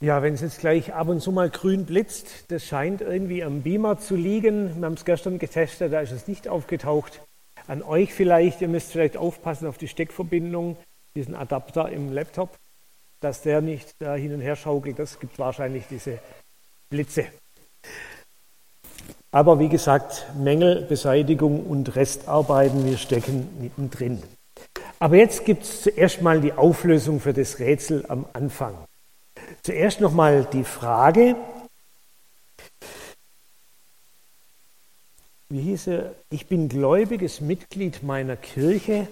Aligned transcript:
Ja, 0.00 0.22
wenn 0.22 0.34
es 0.34 0.42
jetzt 0.42 0.60
gleich 0.60 0.92
ab 0.92 1.08
und 1.08 1.20
zu 1.20 1.32
mal 1.32 1.48
grün 1.48 1.86
blitzt, 1.86 2.44
das 2.48 2.64
scheint 2.64 3.00
irgendwie 3.00 3.42
am 3.42 3.62
Beamer 3.62 3.98
zu 3.98 4.14
liegen. 4.14 4.76
Wir 4.76 4.84
haben 4.84 4.92
es 4.92 5.06
gestern 5.06 5.38
getestet, 5.38 5.90
da 5.90 6.00
ist 6.00 6.12
es 6.12 6.28
nicht 6.28 6.48
aufgetaucht. 6.48 7.22
An 7.66 7.82
euch 7.82 8.12
vielleicht, 8.12 8.60
ihr 8.60 8.68
müsst 8.68 8.92
vielleicht 8.92 9.16
aufpassen 9.16 9.66
auf 9.66 9.78
die 9.78 9.88
Steckverbindung, 9.88 10.76
diesen 11.14 11.34
Adapter 11.34 11.88
im 11.88 12.12
Laptop, 12.12 12.58
dass 13.20 13.40
der 13.40 13.62
nicht 13.62 13.94
da 13.98 14.14
hin 14.14 14.34
und 14.34 14.42
her 14.42 14.56
schaukelt. 14.56 14.98
Das 14.98 15.18
gibt 15.18 15.38
wahrscheinlich 15.38 15.84
diese 15.88 16.18
Blitze. 16.90 17.24
Aber 19.30 19.58
wie 19.58 19.70
gesagt, 19.70 20.26
Mängelbeseitigung 20.36 21.64
und 21.64 21.96
Restarbeiten, 21.96 22.84
wir 22.84 22.98
stecken 22.98 23.48
mittendrin. 23.60 24.22
Aber 24.98 25.16
jetzt 25.16 25.46
gibt 25.46 25.62
es 25.62 25.82
zuerst 25.82 26.20
mal 26.20 26.42
die 26.42 26.52
Auflösung 26.52 27.18
für 27.18 27.32
das 27.32 27.58
Rätsel 27.58 28.04
am 28.08 28.26
Anfang. 28.34 28.76
Zuerst 29.66 30.00
nochmal 30.00 30.46
die 30.52 30.62
Frage, 30.62 31.34
wie 35.48 35.60
hieß 35.60 35.88
er, 35.88 36.14
ich 36.30 36.46
bin 36.46 36.68
gläubiges 36.68 37.40
Mitglied 37.40 38.04
meiner 38.04 38.36
Kirche, 38.36 39.08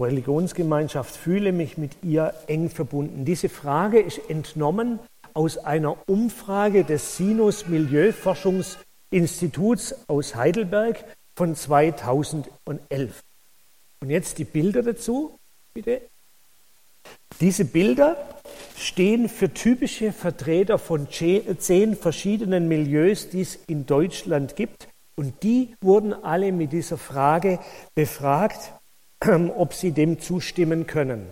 Religionsgemeinschaft, 0.00 1.14
fühle 1.14 1.52
mich 1.52 1.76
mit 1.76 1.92
ihr 2.02 2.32
eng 2.46 2.70
verbunden. 2.70 3.26
Diese 3.26 3.50
Frage 3.50 4.00
ist 4.00 4.30
entnommen 4.30 4.98
aus 5.34 5.58
einer 5.58 5.98
Umfrage 6.08 6.84
des 6.84 7.18
Sinus 7.18 7.66
Milieuforschungsinstituts 7.66 10.08
aus 10.08 10.34
Heidelberg 10.34 11.04
von 11.36 11.54
2011. 11.54 13.22
Und 14.00 14.08
jetzt 14.08 14.38
die 14.38 14.44
Bilder 14.44 14.82
dazu, 14.82 15.38
bitte. 15.74 16.00
Diese 17.40 17.64
Bilder 17.64 18.16
stehen 18.76 19.28
für 19.28 19.52
typische 19.52 20.12
Vertreter 20.12 20.78
von 20.78 21.08
zehn 21.10 21.96
verschiedenen 21.96 22.68
Milieus, 22.68 23.28
die 23.28 23.40
es 23.40 23.58
in 23.66 23.86
Deutschland 23.86 24.56
gibt. 24.56 24.88
Und 25.16 25.42
die 25.42 25.74
wurden 25.80 26.12
alle 26.12 26.52
mit 26.52 26.72
dieser 26.72 26.98
Frage 26.98 27.58
befragt, 27.94 28.72
ob 29.56 29.74
sie 29.74 29.92
dem 29.92 30.20
zustimmen 30.20 30.86
können. 30.86 31.26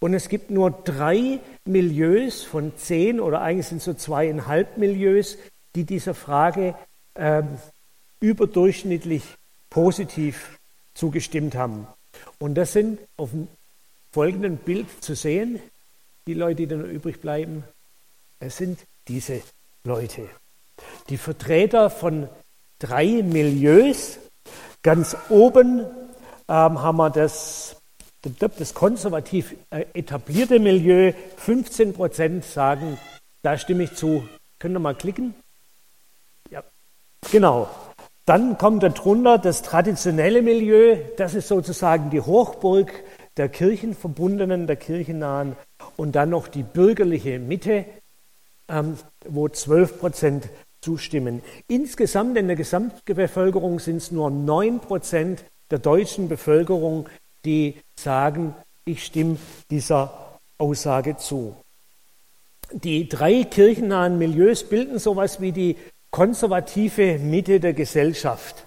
Und 0.00 0.14
es 0.14 0.28
gibt 0.28 0.50
nur 0.50 0.70
drei 0.70 1.38
Milieus 1.64 2.42
von 2.42 2.72
zehn 2.76 3.20
oder 3.20 3.40
eigentlich 3.40 3.68
sind 3.68 3.78
es 3.78 3.84
so 3.84 3.94
zweieinhalb 3.94 4.76
Milieus, 4.76 5.38
die 5.76 5.84
dieser 5.84 6.14
Frage 6.14 6.74
äh, 7.14 7.42
überdurchschnittlich 8.20 9.22
positiv 9.70 10.58
zugestimmt 10.94 11.54
haben. 11.54 11.86
Und 12.38 12.54
das 12.54 12.72
sind 12.72 12.98
auf 13.16 13.30
dem 13.30 13.48
folgenden 14.12 14.58
Bild 14.58 14.86
zu 15.02 15.14
sehen, 15.14 15.58
die 16.26 16.34
Leute, 16.34 16.56
die 16.56 16.66
dann 16.66 16.84
übrig 16.84 17.20
bleiben. 17.20 17.64
Es 18.38 18.58
sind 18.58 18.78
diese 19.08 19.42
Leute. 19.84 20.28
Die 21.08 21.16
Vertreter 21.16 21.90
von 21.90 22.28
drei 22.78 23.22
Milieus. 23.22 24.18
Ganz 24.82 25.16
oben 25.28 25.80
ähm, 26.48 26.82
haben 26.82 26.96
wir 26.96 27.10
das, 27.10 27.76
das 28.58 28.74
konservativ 28.74 29.54
äh, 29.70 29.86
etablierte 29.94 30.58
Milieu. 30.58 31.12
15 31.36 31.92
Prozent 31.92 32.44
sagen, 32.44 32.98
da 33.42 33.56
stimme 33.56 33.84
ich 33.84 33.94
zu. 33.94 34.28
Können 34.58 34.74
wir 34.74 34.80
mal 34.80 34.94
klicken? 34.94 35.34
Ja, 36.50 36.62
genau. 37.30 37.68
Dann 38.24 38.56
kommt 38.58 38.82
darunter 38.84 39.38
das 39.38 39.62
traditionelle 39.62 40.42
Milieu. 40.42 40.96
Das 41.16 41.34
ist 41.34 41.48
sozusagen 41.48 42.10
die 42.10 42.20
Hochburg 42.20 42.92
der 43.36 43.48
Kirchenverbundenen, 43.48 44.66
der 44.66 44.76
Kirchennahen 44.76 45.56
und 45.96 46.12
dann 46.12 46.30
noch 46.30 46.48
die 46.48 46.62
bürgerliche 46.62 47.38
Mitte, 47.38 47.84
ähm, 48.68 48.96
wo 49.26 49.48
12 49.48 49.98
Prozent 49.98 50.48
zustimmen. 50.80 51.42
Insgesamt 51.68 52.36
in 52.36 52.48
der 52.48 52.56
Gesamtbevölkerung 52.56 53.78
sind 53.78 53.98
es 53.98 54.10
nur 54.10 54.30
9 54.30 54.80
Prozent 54.80 55.44
der 55.70 55.78
deutschen 55.78 56.28
Bevölkerung, 56.28 57.08
die 57.44 57.76
sagen, 57.98 58.54
ich 58.84 59.04
stimme 59.04 59.36
dieser 59.70 60.38
Aussage 60.58 61.16
zu. 61.16 61.56
Die 62.72 63.08
drei 63.08 63.44
kirchennahen 63.44 64.18
Milieus 64.18 64.64
bilden 64.64 64.98
sowas 64.98 65.40
wie 65.40 65.52
die 65.52 65.76
konservative 66.10 67.18
Mitte 67.18 67.60
der 67.60 67.72
Gesellschaft. 67.74 68.66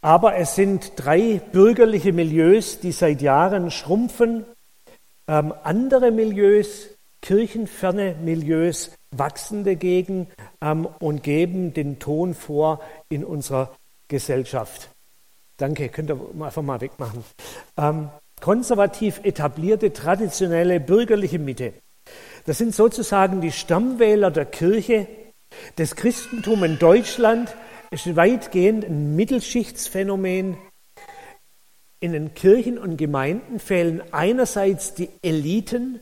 Aber 0.00 0.36
es 0.36 0.54
sind 0.54 0.92
drei 0.96 1.40
bürgerliche 1.52 2.12
Milieus, 2.12 2.80
die 2.80 2.92
seit 2.92 3.20
Jahren 3.20 3.70
schrumpfen. 3.70 4.44
Ähm, 5.26 5.52
andere 5.64 6.10
Milieus, 6.10 6.88
kirchenferne 7.20 8.14
Milieus, 8.22 8.92
wachsen 9.10 9.64
dagegen 9.64 10.28
ähm, 10.60 10.86
und 11.00 11.22
geben 11.22 11.74
den 11.74 11.98
Ton 11.98 12.34
vor 12.34 12.80
in 13.08 13.24
unserer 13.24 13.74
Gesellschaft. 14.06 14.90
Danke, 15.56 15.88
könnt 15.88 16.10
ihr 16.10 16.20
einfach 16.40 16.62
mal 16.62 16.80
wegmachen. 16.80 17.24
Ähm, 17.76 18.10
konservativ 18.40 19.20
etablierte, 19.24 19.92
traditionelle 19.92 20.78
bürgerliche 20.78 21.40
Mitte. 21.40 21.72
Das 22.46 22.58
sind 22.58 22.74
sozusagen 22.74 23.40
die 23.40 23.52
Stammwähler 23.52 24.30
der 24.30 24.46
Kirche. 24.46 25.08
Das 25.76 25.96
Christentum 25.96 26.62
in 26.62 26.78
Deutschland 26.78 27.54
ist 27.90 28.16
weitgehend 28.16 28.84
ein 28.84 29.16
Mittelschichtsphänomen. 29.16 30.58
In 32.00 32.12
den 32.12 32.34
Kirchen 32.34 32.78
und 32.78 32.96
Gemeinden 32.96 33.58
fehlen 33.58 34.02
einerseits 34.12 34.94
die 34.94 35.08
Eliten, 35.22 36.00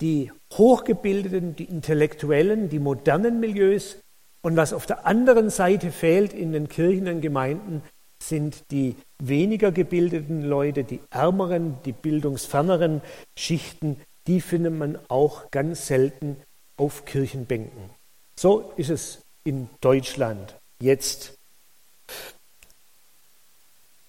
die 0.00 0.32
Hochgebildeten, 0.52 1.54
die 1.54 1.64
Intellektuellen, 1.64 2.68
die 2.68 2.78
modernen 2.78 3.38
Milieus. 3.38 3.98
Und 4.42 4.56
was 4.56 4.72
auf 4.72 4.86
der 4.86 5.06
anderen 5.06 5.50
Seite 5.50 5.92
fehlt 5.92 6.32
in 6.32 6.52
den 6.52 6.68
Kirchen 6.68 7.06
und 7.08 7.20
Gemeinden, 7.20 7.82
sind 8.22 8.70
die 8.70 8.96
weniger 9.22 9.72
gebildeten 9.72 10.42
Leute, 10.42 10.84
die 10.84 11.00
ärmeren, 11.10 11.76
die 11.84 11.92
bildungsferneren 11.92 13.02
Schichten. 13.38 13.98
Die 14.26 14.40
findet 14.40 14.74
man 14.74 14.98
auch 15.08 15.50
ganz 15.50 15.86
selten 15.86 16.36
auf 16.76 17.04
Kirchenbänken. 17.04 17.90
So 18.38 18.72
ist 18.76 18.90
es 18.90 19.20
in 19.44 19.68
Deutschland 19.80 20.59
jetzt. 20.80 21.34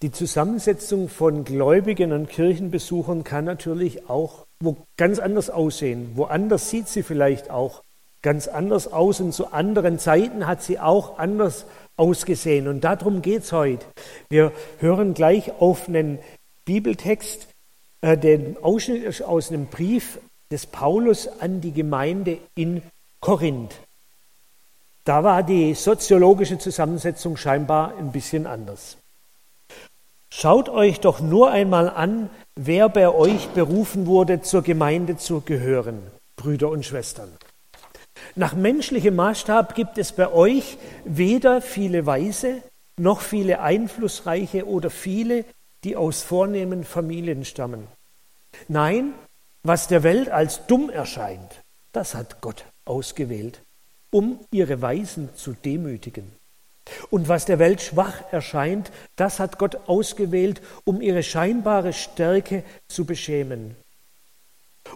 Die 0.01 0.11
Zusammensetzung 0.11 1.09
von 1.09 1.43
Gläubigen 1.43 2.11
und 2.11 2.27
Kirchenbesuchern 2.27 3.23
kann 3.23 3.45
natürlich 3.45 4.09
auch 4.09 4.45
wo 4.61 4.77
ganz 4.97 5.19
anders 5.19 5.49
aussehen. 5.49 6.11
Woanders 6.15 6.69
sieht 6.69 6.87
sie 6.87 7.03
vielleicht 7.03 7.49
auch 7.49 7.83
ganz 8.21 8.47
anders 8.47 8.91
aus 8.91 9.19
und 9.19 9.33
zu 9.33 9.51
anderen 9.51 9.99
Zeiten 9.99 10.45
hat 10.47 10.61
sie 10.61 10.79
auch 10.79 11.17
anders 11.17 11.65
ausgesehen. 11.97 12.67
Und 12.67 12.83
darum 12.83 13.21
geht 13.21 13.43
es 13.43 13.51
heute. 13.51 13.85
Wir 14.29 14.51
hören 14.79 15.13
gleich 15.13 15.51
auf 15.59 15.87
einen 15.87 16.19
Bibeltext, 16.65 17.47
äh, 18.01 18.17
den 18.17 18.57
Ausschnitt 18.61 19.23
aus 19.23 19.49
einem 19.49 19.65
Brief 19.67 20.19
des 20.51 20.67
Paulus 20.67 21.27
an 21.39 21.61
die 21.61 21.71
Gemeinde 21.71 22.37
in 22.55 22.83
Korinth. 23.19 23.79
Da 25.03 25.23
war 25.23 25.43
die 25.43 25.73
soziologische 25.73 26.57
Zusammensetzung 26.59 27.37
scheinbar 27.37 27.95
ein 27.97 28.11
bisschen 28.11 28.45
anders. 28.45 28.97
Schaut 30.33 30.69
euch 30.69 30.99
doch 30.99 31.19
nur 31.19 31.51
einmal 31.51 31.89
an, 31.89 32.29
wer 32.55 32.87
bei 32.87 33.09
euch 33.09 33.49
berufen 33.49 34.05
wurde, 34.05 34.41
zur 34.41 34.61
Gemeinde 34.61 35.17
zu 35.17 35.41
gehören, 35.41 35.99
Brüder 36.35 36.69
und 36.69 36.85
Schwestern. 36.85 37.29
Nach 38.35 38.53
menschlichem 38.53 39.15
Maßstab 39.15 39.75
gibt 39.75 39.97
es 39.97 40.13
bei 40.13 40.31
euch 40.31 40.77
weder 41.03 41.61
viele 41.61 42.05
Weise 42.05 42.61
noch 42.97 43.21
viele 43.21 43.61
Einflussreiche 43.61 44.67
oder 44.67 44.89
viele, 44.89 45.43
die 45.83 45.95
aus 45.95 46.21
vornehmen 46.21 46.83
Familien 46.83 47.43
stammen. 47.43 47.87
Nein, 48.67 49.13
was 49.63 49.87
der 49.87 50.03
Welt 50.03 50.29
als 50.29 50.65
dumm 50.67 50.89
erscheint, 50.89 51.61
das 51.91 52.15
hat 52.15 52.41
Gott 52.41 52.65
ausgewählt, 52.85 53.61
um 54.11 54.39
ihre 54.51 54.81
Weisen 54.81 55.29
zu 55.35 55.53
demütigen. 55.53 56.31
Und 57.09 57.27
was 57.27 57.45
der 57.45 57.59
Welt 57.59 57.81
schwach 57.81 58.21
erscheint, 58.31 58.91
das 59.15 59.39
hat 59.39 59.57
Gott 59.57 59.87
ausgewählt, 59.87 60.61
um 60.83 61.01
ihre 61.01 61.23
scheinbare 61.23 61.93
Stärke 61.93 62.63
zu 62.87 63.05
beschämen. 63.05 63.75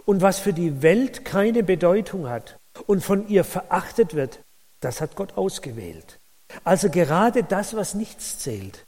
Und 0.04 0.20
was 0.20 0.38
für 0.38 0.52
die 0.52 0.82
Welt 0.82 1.24
keine 1.24 1.62
Bedeutung 1.62 2.28
hat 2.28 2.58
und 2.86 3.02
von 3.02 3.28
ihr 3.28 3.44
verachtet 3.44 4.14
wird, 4.14 4.40
das 4.80 5.00
hat 5.00 5.16
Gott 5.16 5.36
ausgewählt. 5.36 6.18
Also 6.64 6.90
gerade 6.90 7.42
das, 7.42 7.74
was 7.74 7.94
nichts 7.94 8.38
zählt, 8.38 8.86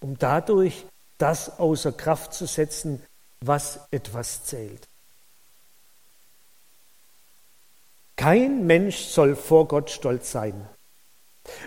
um 0.00 0.16
dadurch 0.18 0.84
das 1.18 1.58
außer 1.58 1.92
Kraft 1.92 2.32
zu 2.32 2.46
setzen, 2.46 3.02
was 3.40 3.80
etwas 3.90 4.44
zählt. 4.44 4.87
Kein 8.18 8.66
Mensch 8.66 8.96
soll 8.96 9.36
vor 9.36 9.68
Gott 9.68 9.90
stolz 9.90 10.32
sein. 10.32 10.68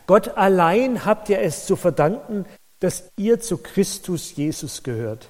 Gott 0.06 0.38
allein 0.38 1.06
habt 1.06 1.30
ihr 1.30 1.40
es 1.40 1.66
zu 1.66 1.78
verdanken, 1.78 2.46
dass 2.82 3.10
ihr 3.16 3.40
zu 3.40 3.58
Christus 3.58 4.36
Jesus 4.36 4.84
gehört. 4.84 5.30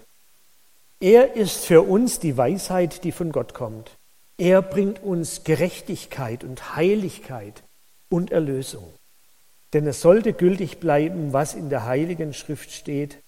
Er 0.99 1.35
ist 1.35 1.63
für 1.65 1.83
uns 1.83 2.19
die 2.19 2.37
Weisheit, 2.37 3.03
die 3.03 3.11
von 3.11 3.31
Gott 3.31 3.53
kommt. 3.53 3.91
Er 4.39 4.63
bringt 4.63 5.03
uns 5.03 5.43
Gerechtigkeit 5.43 6.43
und 6.43 6.75
Heiligkeit 6.75 7.61
und 8.09 8.31
Erlösung. 8.31 8.91
Denn 9.73 9.85
es 9.85 10.01
sollte 10.01 10.33
gültig 10.33 10.79
bleiben, 10.79 11.33
was 11.33 11.53
in 11.53 11.69
der 11.69 11.85
Heiligen 11.85 12.33
Schrift 12.33 12.71
steht. 12.71 13.19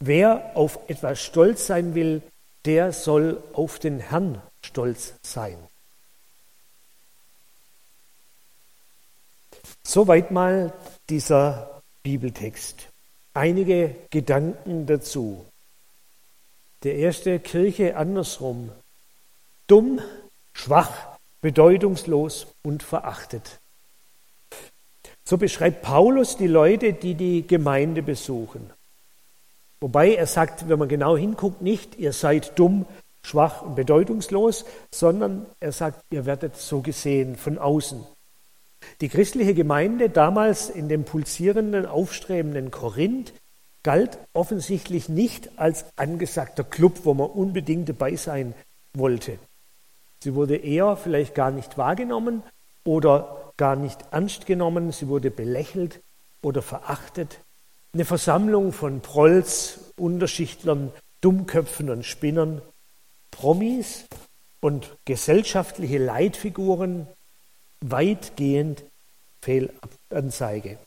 Wer 0.00 0.52
auf 0.54 0.78
etwas 0.88 1.20
stolz 1.20 1.66
sein 1.66 1.94
will, 1.94 2.22
der 2.64 2.92
soll 2.92 3.42
auf 3.52 3.78
den 3.78 4.00
Herrn 4.00 4.40
stolz 4.64 5.12
sein. 5.22 5.58
Soweit 9.94 10.30
mal 10.30 10.72
dieser 11.10 11.82
Bibeltext. 12.02 12.88
Einige 13.34 13.94
Gedanken 14.08 14.86
dazu. 14.86 15.44
Der 16.82 16.94
erste 16.94 17.38
Kirche 17.38 17.94
andersrum. 17.94 18.70
Dumm, 19.66 20.00
schwach, 20.54 21.18
bedeutungslos 21.42 22.46
und 22.62 22.82
verachtet. 22.82 23.60
So 25.24 25.36
beschreibt 25.36 25.82
Paulus 25.82 26.38
die 26.38 26.46
Leute, 26.46 26.94
die 26.94 27.14
die 27.14 27.46
Gemeinde 27.46 28.02
besuchen. 28.02 28.70
Wobei 29.78 30.14
er 30.14 30.26
sagt, 30.26 30.70
wenn 30.70 30.78
man 30.78 30.88
genau 30.88 31.18
hinguckt, 31.18 31.60
nicht, 31.60 31.96
ihr 31.98 32.14
seid 32.14 32.58
dumm, 32.58 32.86
schwach 33.22 33.60
und 33.60 33.74
bedeutungslos, 33.74 34.64
sondern 34.90 35.44
er 35.60 35.72
sagt, 35.72 36.02
ihr 36.10 36.24
werdet 36.24 36.56
so 36.56 36.80
gesehen 36.80 37.36
von 37.36 37.58
außen. 37.58 38.02
Die 39.00 39.08
christliche 39.08 39.54
Gemeinde 39.54 40.10
damals 40.10 40.70
in 40.70 40.88
dem 40.88 41.04
pulsierenden, 41.04 41.86
aufstrebenden 41.86 42.70
Korinth 42.70 43.32
galt 43.82 44.18
offensichtlich 44.32 45.08
nicht 45.08 45.58
als 45.58 45.86
angesagter 45.96 46.64
Club, 46.64 47.00
wo 47.04 47.14
man 47.14 47.30
unbedingt 47.30 47.88
dabei 47.88 48.16
sein 48.16 48.54
wollte. 48.94 49.38
Sie 50.22 50.34
wurde 50.34 50.56
eher 50.56 50.96
vielleicht 50.96 51.34
gar 51.34 51.50
nicht 51.50 51.78
wahrgenommen 51.78 52.42
oder 52.84 53.52
gar 53.56 53.76
nicht 53.76 53.98
ernst 54.10 54.46
genommen, 54.46 54.92
sie 54.92 55.08
wurde 55.08 55.30
belächelt 55.30 56.00
oder 56.42 56.62
verachtet. 56.62 57.40
Eine 57.92 58.04
Versammlung 58.04 58.72
von 58.72 59.00
Prolls, 59.00 59.92
Unterschichtlern, 59.96 60.92
Dummköpfen 61.20 61.90
und 61.90 62.04
Spinnern, 62.04 62.62
Promis 63.30 64.06
und 64.60 64.96
gesellschaftliche 65.04 65.98
Leitfiguren, 65.98 67.06
weitgehend 67.82 68.84
Fehlanzeige. 69.40 70.78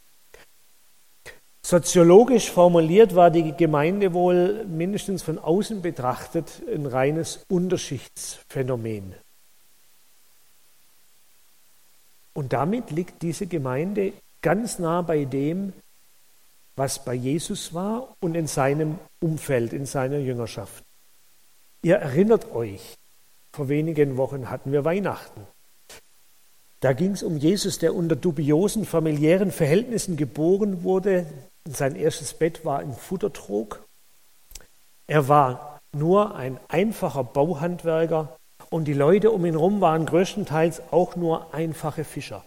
Soziologisch 1.66 2.52
formuliert 2.52 3.16
war 3.16 3.32
die 3.32 3.54
Gemeinde 3.54 4.14
wohl 4.14 4.66
mindestens 4.66 5.24
von 5.24 5.40
außen 5.40 5.82
betrachtet 5.82 6.62
ein 6.72 6.86
reines 6.86 7.44
Unterschichtsphänomen. 7.50 9.16
Und 12.36 12.54
damit 12.54 12.92
liegt 12.92 13.22
diese 13.24 13.48
Gemeinde 13.48 14.14
ganz 14.42 14.78
nah 14.78 15.02
bei 15.02 15.26
dem, 15.26 15.74
was 16.76 17.04
bei 17.04 17.14
Jesus 17.14 17.74
war 17.74 18.16
und 18.20 18.36
in 18.36 18.46
seinem 18.48 19.00
Umfeld, 19.20 19.74
in 19.74 19.86
seiner 19.86 20.18
Jüngerschaft. 20.18 20.84
Ihr 21.82 21.96
erinnert 21.96 22.54
euch, 22.54 22.96
vor 23.54 23.70
wenigen 23.70 24.18
Wochen 24.18 24.50
hatten 24.50 24.72
wir 24.72 24.86
Weihnachten. 24.86 25.48
Da 26.80 26.94
ging 26.94 27.12
es 27.12 27.24
um 27.24 27.38
Jesus, 27.38 27.80
der 27.80 27.96
unter 27.96 28.16
dubiosen 28.16 28.86
familiären 28.86 29.52
Verhältnissen 29.52 30.18
geboren 30.18 30.84
wurde. 30.84 31.26
Sein 31.68 31.96
erstes 31.96 32.34
Bett 32.34 32.66
war 32.66 32.80
ein 32.80 32.94
Futtertrog. 32.94 33.84
Er 35.08 35.28
war 35.28 35.80
nur 35.94 36.36
ein 36.36 36.60
einfacher 36.68 37.24
Bauhandwerker 37.24 38.38
und 38.70 38.86
die 38.86 38.94
Leute 38.94 39.32
um 39.32 39.46
ihn 39.46 39.54
herum 39.54 39.82
waren 39.82 40.06
größtenteils 40.06 40.82
auch 40.92 41.16
nur 41.16 41.54
einfache 41.54 42.04
Fischer. 42.04 42.44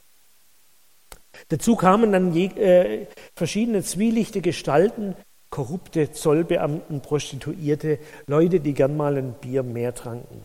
Dazu 1.49 1.77
kamen 1.77 2.13
dann 2.13 2.33
je, 2.33 2.47
äh, 2.47 3.07
verschiedene 3.35 3.83
zwielichte 3.83 4.41
Gestalten, 4.41 5.15
korrupte 5.51 6.13
Zollbeamten, 6.13 7.01
Prostituierte, 7.01 7.99
Leute, 8.27 8.61
die 8.61 8.75
gern 8.75 8.97
mal 8.97 9.17
ein 9.17 9.35
Bier 9.35 9.63
mehr 9.63 9.95
tranken. 9.95 10.45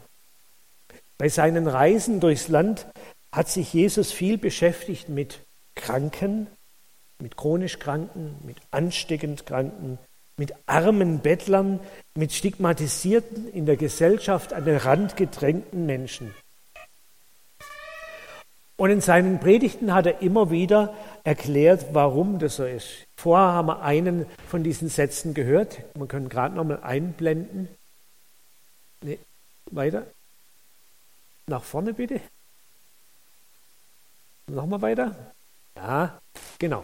Bei 1.18 1.30
seinen 1.30 1.68
Reisen 1.68 2.19
durchs 2.19 2.47
Land 2.47 2.88
hat 3.33 3.50
sich 3.50 3.74
Jesus 3.74 4.12
viel 4.12 4.38
beschäftigt 4.38 5.09
mit 5.09 5.39
Kranken, 5.74 6.45
mit 7.19 7.35
chronisch 7.35 7.80
Kranken, 7.80 8.35
mit 8.45 8.57
ansteckend 8.69 9.47
Kranken, 9.47 9.97
mit 10.38 10.53
armen 10.68 11.19
Bettlern, 11.19 11.80
mit 12.13 12.31
stigmatisierten, 12.31 13.51
in 13.51 13.65
der 13.65 13.75
Gesellschaft 13.75 14.53
an 14.53 14.65
den 14.65 14.77
Rand 14.77 15.18
gedrängten 15.18 15.88
Menschen. 15.88 16.31
Und 18.77 18.91
in 18.91 19.01
seinen 19.01 19.39
Predigten 19.39 19.95
hat 19.95 20.06
er 20.06 20.21
immer 20.21 20.51
wieder 20.51 20.94
erklärt, 21.24 21.88
warum 21.91 22.38
das 22.38 22.57
so 22.57 22.65
ist. 22.65 23.07
Vorher 23.18 23.53
haben 23.53 23.68
wir 23.68 23.81
einen 23.81 24.27
von 24.47 24.63
diesen 24.63 24.89
Sätzen 24.89 25.33
gehört. 25.33 25.80
Wir 25.95 26.07
können 26.07 26.30
gerade 26.30 26.56
nochmal 26.56 26.83
einblenden. 26.83 27.68
Nee, 29.01 29.18
weiter. 29.71 30.06
Nach 31.47 31.63
vorne 31.63 31.94
bitte. 31.94 32.21
Nochmal 34.48 34.81
weiter. 34.81 35.16
Ja, 35.75 36.19
genau. 36.60 36.84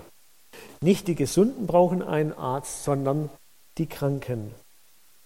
Nicht 0.82 1.08
die 1.08 1.16
Gesunden 1.16 1.68
brauchen 1.68 2.02
einen 2.02 2.34
Arzt, 2.34 2.84
sondern 2.84 3.30
die 3.78 3.88
Kranken. 3.88 4.54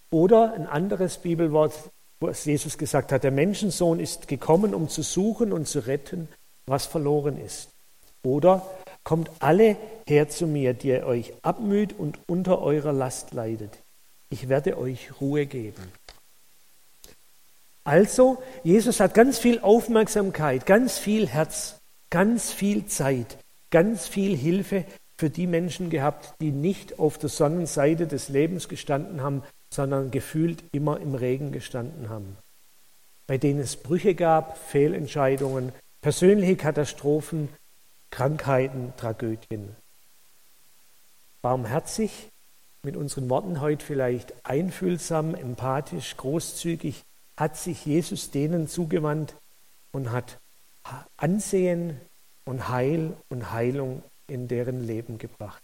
Oder 0.09 0.53
ein 0.53 0.67
anderes 0.67 1.17
Bibelwort, 1.17 1.73
wo 2.19 2.29
Jesus 2.29 2.77
gesagt 2.77 3.11
hat, 3.11 3.23
der 3.23 3.31
Menschensohn 3.31 3.99
ist 3.99 4.27
gekommen, 4.27 4.73
um 4.73 4.89
zu 4.89 5.01
suchen 5.01 5.51
und 5.51 5.67
zu 5.67 5.79
retten, 5.79 6.27
was 6.65 6.85
verloren 6.85 7.37
ist. 7.37 7.69
Oder 8.23 8.65
kommt 9.03 9.29
alle 9.39 9.75
her 10.07 10.29
zu 10.29 10.47
mir, 10.47 10.73
die 10.73 10.89
ihr 10.89 11.05
euch 11.05 11.33
abmüht 11.41 11.93
und 11.97 12.19
unter 12.27 12.61
eurer 12.61 12.93
Last 12.93 13.33
leidet. 13.33 13.77
Ich 14.29 14.49
werde 14.49 14.77
euch 14.77 15.19
Ruhe 15.19 15.45
geben. 15.45 15.91
Also, 17.83 18.41
Jesus 18.63 18.99
hat 19.01 19.13
ganz 19.13 19.39
viel 19.39 19.59
Aufmerksamkeit, 19.59 20.65
ganz 20.65 20.97
viel 20.97 21.27
Herz 21.27 21.75
ganz 22.13 22.51
viel 22.51 22.85
Zeit, 22.85 23.39
ganz 23.71 24.07
viel 24.07 24.37
Hilfe 24.37 24.85
für 25.17 25.31
die 25.31 25.47
Menschen 25.47 25.89
gehabt, 25.89 26.35
die 26.41 26.51
nicht 26.51 26.99
auf 26.99 27.17
der 27.17 27.29
Sonnenseite 27.29 28.05
des 28.05 28.29
Lebens 28.29 28.69
gestanden 28.69 29.21
haben, 29.21 29.41
sondern 29.73 30.11
gefühlt 30.11 30.63
immer 30.73 30.99
im 30.99 31.15
Regen 31.15 31.51
gestanden 31.51 32.09
haben. 32.09 32.37
Bei 33.25 33.39
denen 33.39 33.59
es 33.59 33.77
Brüche 33.77 34.13
gab, 34.13 34.59
Fehlentscheidungen, 34.59 35.71
persönliche 36.01 36.55
Katastrophen, 36.55 37.49
Krankheiten, 38.11 38.93
Tragödien. 38.95 39.75
Barmherzig, 41.41 42.29
mit 42.83 42.95
unseren 42.95 43.27
Worten 43.27 43.59
heute 43.59 43.83
vielleicht 43.83 44.33
einfühlsam, 44.45 45.33
empathisch, 45.33 46.15
großzügig, 46.17 47.01
hat 47.37 47.57
sich 47.57 47.87
Jesus 47.87 48.29
denen 48.29 48.67
zugewandt 48.67 49.33
und 49.91 50.11
hat 50.11 50.37
Ansehen 51.17 51.99
und 52.45 52.69
Heil 52.69 53.13
und 53.29 53.51
Heilung 53.51 54.03
in 54.27 54.47
deren 54.47 54.85
Leben 54.85 55.17
gebracht. 55.17 55.63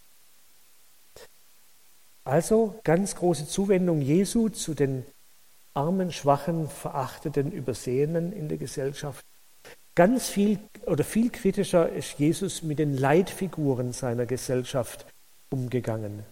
Also 2.24 2.78
ganz 2.84 3.16
große 3.16 3.48
Zuwendung 3.48 4.02
Jesu 4.02 4.48
zu 4.48 4.74
den 4.74 5.04
armen, 5.74 6.12
schwachen, 6.12 6.68
verachteten, 6.68 7.50
Übersehenen 7.52 8.32
in 8.32 8.48
der 8.48 8.58
Gesellschaft. 8.58 9.24
Ganz 9.94 10.28
viel 10.28 10.58
oder 10.86 11.04
viel 11.04 11.30
kritischer 11.30 11.88
ist 11.88 12.18
Jesus 12.18 12.62
mit 12.62 12.78
den 12.78 12.96
Leitfiguren 12.96 13.92
seiner 13.92 14.26
Gesellschaft 14.26 15.06
umgegangen. 15.50 16.24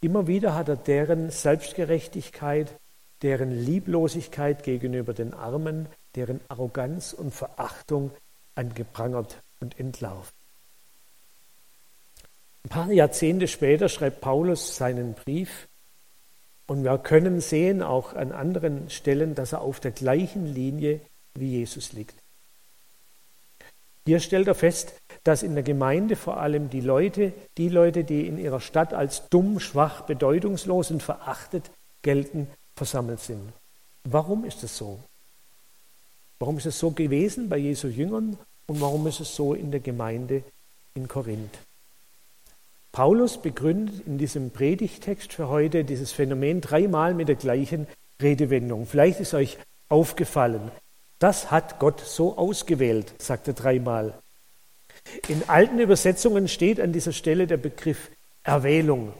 Immer 0.00 0.26
wieder 0.26 0.54
hat 0.54 0.68
er 0.68 0.76
deren 0.76 1.30
Selbstgerechtigkeit, 1.30 2.72
deren 3.22 3.52
Lieblosigkeit 3.52 4.62
gegenüber 4.62 5.12
den 5.12 5.34
Armen, 5.34 5.86
deren 6.14 6.40
Arroganz 6.48 7.12
und 7.12 7.32
Verachtung 7.32 8.10
angeprangert 8.54 9.36
und 9.60 9.78
entlaufen. 9.78 10.32
Ein 12.64 12.68
paar 12.68 12.92
Jahrzehnte 12.92 13.48
später 13.48 13.88
schreibt 13.88 14.20
Paulus 14.20 14.76
seinen 14.76 15.14
Brief 15.14 15.68
und 16.66 16.84
wir 16.84 16.98
können 16.98 17.40
sehen 17.40 17.82
auch 17.82 18.14
an 18.14 18.32
anderen 18.32 18.90
Stellen, 18.90 19.34
dass 19.34 19.52
er 19.52 19.60
auf 19.60 19.80
der 19.80 19.90
gleichen 19.92 20.46
Linie 20.46 21.00
wie 21.34 21.58
Jesus 21.58 21.92
liegt. 21.92 22.14
Hier 24.06 24.20
stellt 24.20 24.48
er 24.48 24.54
fest, 24.54 24.94
dass 25.24 25.42
in 25.42 25.54
der 25.54 25.62
Gemeinde 25.62 26.16
vor 26.16 26.38
allem 26.38 26.70
die 26.70 26.80
Leute, 26.80 27.32
die 27.58 27.68
Leute, 27.68 28.04
die 28.04 28.26
in 28.26 28.38
ihrer 28.38 28.60
Stadt 28.60 28.94
als 28.94 29.28
dumm, 29.28 29.60
schwach, 29.60 30.02
bedeutungslos 30.02 30.90
und 30.90 31.02
verachtet 31.02 31.70
gelten, 32.02 32.48
versammelt 32.76 33.20
sind. 33.20 33.52
Warum 34.04 34.44
ist 34.44 34.62
es 34.62 34.76
so? 34.76 35.00
Warum 36.38 36.56
ist 36.56 36.66
es 36.66 36.78
so 36.78 36.90
gewesen 36.90 37.48
bei 37.48 37.58
Jesu 37.58 37.88
Jüngern 37.88 38.38
und 38.70 38.80
warum 38.80 39.04
ist 39.08 39.18
es 39.18 39.34
so 39.34 39.52
in 39.52 39.72
der 39.72 39.80
Gemeinde 39.80 40.44
in 40.94 41.08
Korinth? 41.08 41.58
Paulus 42.92 43.42
begründet 43.42 44.06
in 44.06 44.16
diesem 44.16 44.52
Predigtext 44.52 45.32
für 45.32 45.48
heute 45.48 45.82
dieses 45.82 46.12
Phänomen 46.12 46.60
dreimal 46.60 47.12
mit 47.14 47.26
der 47.26 47.34
gleichen 47.34 47.88
Redewendung. 48.22 48.86
Vielleicht 48.86 49.18
ist 49.18 49.34
euch 49.34 49.58
aufgefallen, 49.88 50.70
Das 51.18 51.50
hat 51.50 51.80
Gott 51.80 51.98
so 51.98 52.38
ausgewählt, 52.38 53.12
sagt 53.18 53.48
er 53.48 53.54
dreimal. 53.54 54.14
In 55.26 55.48
alten 55.48 55.80
Übersetzungen 55.80 56.46
steht 56.46 56.80
an 56.80 56.92
dieser 56.92 57.12
Stelle 57.12 57.48
der 57.48 57.56
Begriff 57.56 58.08
Erwählung. 58.44 59.12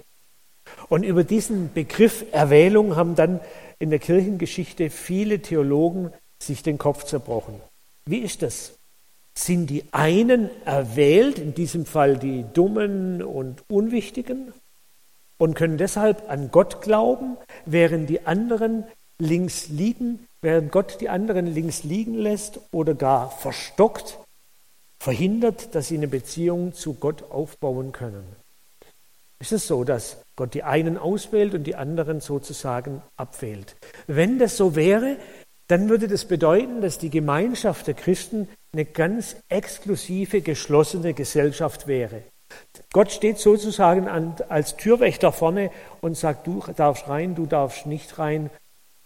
Und 0.89 1.03
über 1.03 1.25
diesen 1.25 1.73
Begriff 1.73 2.25
Erwählung 2.31 2.95
haben 2.95 3.17
dann 3.17 3.41
in 3.81 3.91
der 3.91 3.99
Kirchengeschichte 3.99 4.91
viele 4.91 5.43
Theologen 5.43 6.13
sich 6.39 6.63
den 6.63 6.79
Kopf 6.79 7.03
zerbrochen. 7.03 7.61
Wie 8.07 8.19
ist 8.19 8.43
das? 8.43 8.80
Sind 9.43 9.71
die 9.71 9.85
einen 9.93 10.51
erwählt, 10.67 11.39
in 11.39 11.55
diesem 11.55 11.87
Fall 11.87 12.19
die 12.19 12.45
Dummen 12.53 13.23
und 13.23 13.65
Unwichtigen, 13.71 14.53
und 15.39 15.55
können 15.55 15.79
deshalb 15.79 16.29
an 16.29 16.51
Gott 16.51 16.83
glauben, 16.83 17.39
während 17.65 18.11
die 18.11 18.27
anderen 18.27 18.85
links 19.19 19.69
liegen, 19.69 20.27
während 20.43 20.71
Gott 20.71 21.01
die 21.01 21.09
anderen 21.09 21.47
links 21.47 21.85
liegen 21.85 22.13
lässt 22.19 22.61
oder 22.71 22.93
gar 22.95 23.31
verstockt, 23.31 24.19
verhindert, 24.99 25.75
dass 25.75 25.89
sie 25.89 25.97
eine 25.97 26.09
Beziehung 26.09 26.75
zu 26.75 26.93
Gott 26.93 27.23
aufbauen 27.31 27.93
können? 27.93 28.27
Ist 29.39 29.53
es 29.53 29.67
so, 29.67 29.85
dass 29.85 30.19
Gott 30.37 30.53
die 30.53 30.65
einen 30.65 30.99
auswählt 30.99 31.55
und 31.55 31.65
die 31.65 31.77
anderen 31.77 32.21
sozusagen 32.21 33.01
abwählt? 33.17 33.75
Wenn 34.07 34.39
das 34.39 34.59
so 34.59 34.77
wäre, 34.77 35.17
dann 35.71 35.89
würde 35.89 36.09
das 36.09 36.25
bedeuten, 36.25 36.81
dass 36.81 36.99
die 36.99 37.11
Gemeinschaft 37.11 37.87
der 37.87 37.95
Christen 37.95 38.49
eine 38.73 38.85
ganz 38.85 39.37
exklusive, 39.49 40.41
geschlossene 40.41 41.15
Gesellschaft 41.15 41.87
wäre. 41.87 42.23
Gott 42.93 43.13
steht 43.13 43.39
sozusagen 43.39 44.09
als 44.09 44.77
Türwächter 44.77 45.31
vorne 45.31 45.71
und 46.01 46.17
sagt, 46.17 46.49
du 46.49 46.61
darfst 46.77 47.09
rein, 47.09 47.37
du 47.37 47.47
darfst 47.47 47.87
nicht 47.87 48.19
rein. 48.19 48.51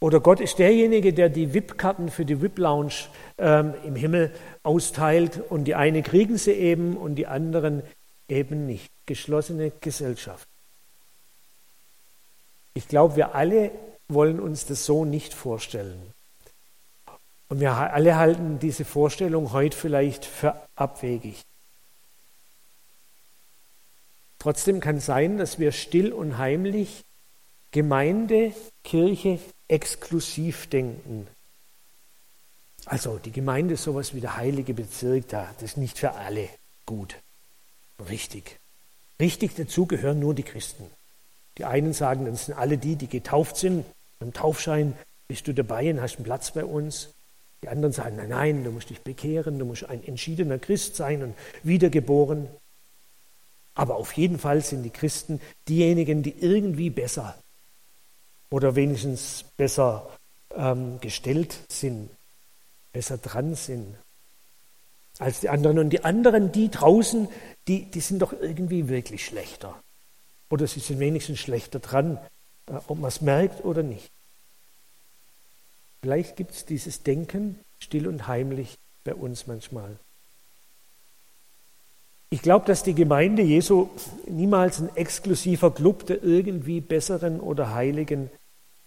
Oder 0.00 0.20
Gott 0.20 0.40
ist 0.40 0.58
derjenige, 0.58 1.12
der 1.12 1.28
die 1.28 1.52
VIP-Karten 1.52 2.08
für 2.08 2.24
die 2.24 2.40
VIP-Lounge 2.40 2.94
ähm, 3.36 3.74
im 3.84 3.96
Himmel 3.96 4.32
austeilt 4.62 5.42
und 5.50 5.64
die 5.64 5.74
eine 5.74 6.02
kriegen 6.02 6.38
sie 6.38 6.52
eben 6.52 6.96
und 6.96 7.16
die 7.16 7.26
anderen 7.26 7.82
eben 8.28 8.64
nicht. 8.64 8.90
Geschlossene 9.04 9.70
Gesellschaft. 9.80 10.48
Ich 12.72 12.88
glaube, 12.88 13.16
wir 13.16 13.34
alle 13.34 13.70
wollen 14.08 14.40
uns 14.40 14.64
das 14.66 14.86
so 14.86 15.04
nicht 15.04 15.34
vorstellen. 15.34 16.14
Und 17.48 17.60
wir 17.60 17.72
alle 17.72 18.16
halten 18.16 18.58
diese 18.58 18.84
Vorstellung 18.84 19.52
heute 19.52 19.76
vielleicht 19.76 20.24
für 20.24 20.60
abwegig. 20.76 21.44
Trotzdem 24.38 24.80
kann 24.80 25.00
sein, 25.00 25.38
dass 25.38 25.58
wir 25.58 25.72
still 25.72 26.12
und 26.12 26.38
heimlich 26.38 27.04
Gemeinde, 27.70 28.52
Kirche 28.82 29.40
exklusiv 29.68 30.68
denken. 30.68 31.26
Also 32.86 33.18
die 33.18 33.32
Gemeinde 33.32 33.74
ist 33.74 33.84
sowas 33.84 34.14
wie 34.14 34.20
der 34.20 34.36
heilige 34.36 34.74
Bezirk 34.74 35.28
da. 35.28 35.50
Das 35.54 35.70
ist 35.70 35.76
nicht 35.76 35.98
für 35.98 36.12
alle 36.12 36.48
gut. 36.86 37.16
Richtig. 38.08 38.58
Richtig 39.18 39.54
dazu 39.54 39.86
gehören 39.86 40.20
nur 40.20 40.34
die 40.34 40.42
Christen. 40.42 40.90
Die 41.56 41.64
einen 41.64 41.92
sagen, 41.92 42.26
das 42.26 42.46
sind 42.46 42.54
alle 42.54 42.78
die, 42.78 42.96
die 42.96 43.08
getauft 43.08 43.56
sind. 43.56 43.84
Beim 44.18 44.32
Taufschein 44.32 44.96
bist 45.28 45.46
du 45.48 45.54
dabei 45.54 45.90
und 45.90 46.00
hast 46.00 46.16
einen 46.16 46.24
Platz 46.24 46.50
bei 46.50 46.64
uns. 46.64 47.13
Die 47.64 47.70
anderen 47.70 47.94
sagen, 47.94 48.16
nein, 48.16 48.28
nein, 48.28 48.64
du 48.64 48.70
musst 48.70 48.90
dich 48.90 49.00
bekehren, 49.00 49.58
du 49.58 49.64
musst 49.64 49.88
ein 49.88 50.04
entschiedener 50.04 50.58
Christ 50.58 50.96
sein 50.96 51.22
und 51.22 51.34
wiedergeboren. 51.62 52.46
Aber 53.72 53.96
auf 53.96 54.12
jeden 54.12 54.38
Fall 54.38 54.60
sind 54.60 54.82
die 54.82 54.90
Christen 54.90 55.40
diejenigen, 55.66 56.22
die 56.22 56.34
irgendwie 56.38 56.90
besser 56.90 57.38
oder 58.50 58.76
wenigstens 58.76 59.46
besser 59.56 60.10
ähm, 60.54 61.00
gestellt 61.00 61.56
sind, 61.70 62.10
besser 62.92 63.16
dran 63.16 63.54
sind 63.54 63.96
als 65.18 65.40
die 65.40 65.48
anderen. 65.48 65.78
Und 65.78 65.88
die 65.88 66.04
anderen, 66.04 66.52
die 66.52 66.70
draußen, 66.70 67.28
die, 67.66 67.90
die 67.90 68.00
sind 68.00 68.20
doch 68.20 68.34
irgendwie 68.34 68.88
wirklich 68.88 69.24
schlechter. 69.24 69.82
Oder 70.50 70.66
sie 70.66 70.80
sind 70.80 70.98
wenigstens 70.98 71.38
schlechter 71.38 71.78
dran, 71.78 72.18
äh, 72.66 72.74
ob 72.88 72.98
man 72.98 73.08
es 73.08 73.22
merkt 73.22 73.64
oder 73.64 73.82
nicht. 73.82 74.10
Vielleicht 76.04 76.36
gibt 76.36 76.50
es 76.50 76.66
dieses 76.66 77.02
Denken 77.02 77.58
still 77.78 78.08
und 78.08 78.28
heimlich 78.28 78.76
bei 79.04 79.14
uns 79.14 79.46
manchmal. 79.46 79.96
Ich 82.28 82.42
glaube, 82.42 82.66
dass 82.66 82.82
die 82.82 82.92
Gemeinde 82.92 83.40
Jesu 83.40 83.88
niemals 84.28 84.80
ein 84.80 84.94
exklusiver 84.96 85.70
Club 85.70 86.04
der 86.04 86.22
irgendwie 86.22 86.82
besseren 86.82 87.40
oder 87.40 87.72
heiligen 87.72 88.28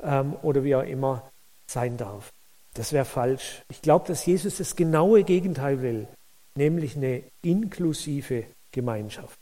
ähm, 0.03 0.35
oder 0.43 0.63
wie 0.63 0.75
auch 0.75 0.83
immer 0.83 1.27
sein 1.65 1.97
darf. 1.97 2.31
Das 2.75 2.93
wäre 2.93 3.03
falsch. 3.03 3.63
Ich 3.69 3.81
glaube, 3.81 4.07
dass 4.07 4.23
Jesus 4.23 4.57
das 4.57 4.75
genaue 4.75 5.23
Gegenteil 5.23 5.81
will, 5.81 6.07
nämlich 6.53 6.95
eine 6.95 7.23
inklusive 7.41 8.43
Gemeinschaft. 8.71 9.39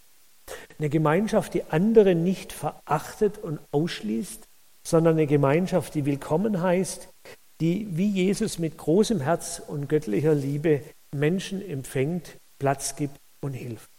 Eine 0.80 0.88
Gemeinschaft, 0.88 1.54
die 1.54 1.64
andere 1.72 2.16
nicht 2.16 2.54
verachtet 2.54 3.38
und 3.38 3.60
ausschließt, 3.74 4.48
sondern 4.82 5.16
eine 5.16 5.28
Gemeinschaft, 5.28 5.94
die 5.94 6.06
willkommen 6.06 6.62
heißt, 6.62 7.10
die 7.62 7.88
wie 7.98 8.10
Jesus 8.10 8.60
mit 8.60 8.78
großem 8.78 9.22
Herz 9.22 9.62
und 9.66 9.88
göttlicher 9.88 10.34
Liebe 10.34 10.82
Menschen 11.12 11.68
empfängt, 11.68 12.38
Platz 12.60 12.96
gibt 12.96 13.18
und 13.42 13.54
hilft. 13.54 13.90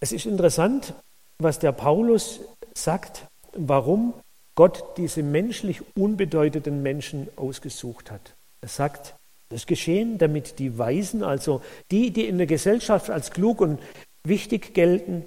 Es 0.00 0.12
ist 0.12 0.26
interessant, 0.26 0.94
was 1.38 1.58
der 1.58 1.72
Paulus 1.72 2.40
sagt, 2.74 3.26
warum 3.52 4.14
Gott 4.54 4.96
diese 4.96 5.22
menschlich 5.22 5.80
unbedeutenden 5.96 6.82
Menschen 6.82 7.28
ausgesucht 7.36 8.10
hat. 8.10 8.34
Er 8.60 8.68
sagt, 8.68 9.14
das 9.48 9.66
geschehen, 9.66 10.18
damit 10.18 10.58
die 10.58 10.78
Weisen, 10.78 11.22
also 11.22 11.62
die, 11.90 12.10
die 12.10 12.26
in 12.26 12.38
der 12.38 12.46
Gesellschaft 12.46 13.10
als 13.10 13.30
klug 13.30 13.60
und 13.60 13.80
wichtig 14.24 14.74
gelten, 14.74 15.24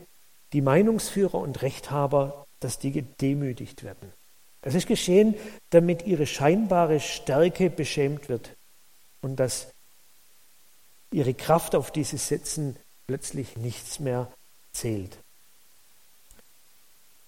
die 0.53 0.61
Meinungsführer 0.61 1.35
und 1.35 1.61
Rechthaber, 1.61 2.45
dass 2.59 2.79
die 2.79 2.91
gedemütigt 2.91 3.83
werden. 3.83 4.11
Es 4.65 4.73
ist 4.73 4.87
geschehen, 4.87 5.35
damit 5.69 6.07
ihre 6.07 6.25
scheinbare 6.25 6.99
Stärke 6.99 7.69
beschämt 7.69 8.29
wird 8.29 8.49
und 9.21 9.35
dass 9.35 9.67
ihre 11.11 11.35
Kraft, 11.35 11.75
auf 11.75 11.91
die 11.91 12.03
sie 12.03 12.17
setzen, 12.17 12.75
plötzlich 13.05 13.57
nichts 13.57 13.99
mehr 13.99 14.27
zählt. 14.73 15.19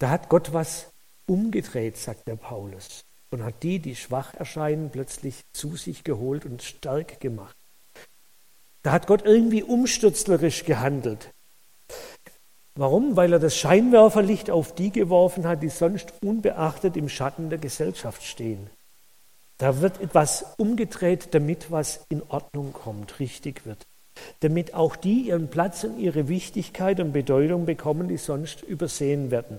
Da 0.00 0.10
hat 0.10 0.28
Gott 0.28 0.52
was 0.52 0.88
umgedreht, 1.26 1.96
sagt 1.96 2.26
der 2.26 2.34
Paulus, 2.34 3.04
und 3.30 3.44
hat 3.44 3.62
die, 3.62 3.78
die 3.78 3.94
schwach 3.94 4.34
erscheinen, 4.34 4.90
plötzlich 4.90 5.44
zu 5.52 5.76
sich 5.76 6.02
geholt 6.02 6.44
und 6.44 6.64
stark 6.64 7.20
gemacht. 7.20 7.56
Da 8.82 8.90
hat 8.90 9.06
Gott 9.06 9.24
irgendwie 9.24 9.62
umstürzlerisch 9.62 10.64
gehandelt. 10.64 11.30
Warum? 12.78 13.16
Weil 13.16 13.32
er 13.32 13.40
das 13.40 13.56
Scheinwerferlicht 13.56 14.50
auf 14.50 14.72
die 14.72 14.92
geworfen 14.92 15.48
hat, 15.48 15.64
die 15.64 15.68
sonst 15.68 16.12
unbeachtet 16.22 16.96
im 16.96 17.08
Schatten 17.08 17.50
der 17.50 17.58
Gesellschaft 17.58 18.22
stehen. 18.22 18.70
Da 19.56 19.80
wird 19.80 20.00
etwas 20.00 20.54
umgedreht, 20.58 21.34
damit 21.34 21.72
was 21.72 22.06
in 22.08 22.22
Ordnung 22.28 22.72
kommt, 22.72 23.18
richtig 23.18 23.66
wird. 23.66 23.84
Damit 24.40 24.74
auch 24.74 24.94
die 24.94 25.22
ihren 25.22 25.48
Platz 25.48 25.82
und 25.82 25.98
ihre 25.98 26.28
Wichtigkeit 26.28 27.00
und 27.00 27.12
Bedeutung 27.12 27.66
bekommen, 27.66 28.06
die 28.06 28.16
sonst 28.16 28.62
übersehen 28.62 29.32
werden. 29.32 29.58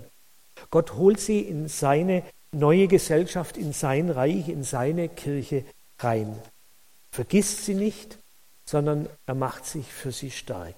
Gott 0.71 0.95
holt 0.95 1.19
sie 1.19 1.41
in 1.41 1.67
seine 1.67 2.23
neue 2.53 2.88
Gesellschaft, 2.88 3.57
in 3.57 3.73
sein 3.73 4.09
Reich, 4.09 4.47
in 4.47 4.63
seine 4.63 5.09
Kirche 5.09 5.65
rein. 5.99 6.39
Vergisst 7.11 7.65
sie 7.65 7.75
nicht, 7.75 8.17
sondern 8.63 9.09
er 9.25 9.35
macht 9.35 9.65
sich 9.65 9.88
für 9.91 10.13
sie 10.13 10.31
stark 10.31 10.75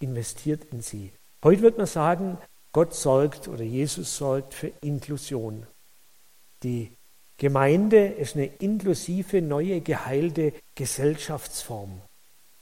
investiert 0.00 0.64
in 0.72 0.82
sie. 0.82 1.12
Heute 1.44 1.62
wird 1.62 1.78
man 1.78 1.86
sagen, 1.86 2.38
Gott 2.72 2.94
sorgt 2.94 3.48
oder 3.48 3.62
Jesus 3.62 4.16
sorgt 4.16 4.54
für 4.54 4.72
Inklusion. 4.80 5.66
Die 6.62 6.92
Gemeinde 7.36 8.06
ist 8.06 8.36
eine 8.36 8.46
inklusive, 8.46 9.40
neue, 9.40 9.80
geheilte 9.80 10.52
Gesellschaftsform. 10.74 12.00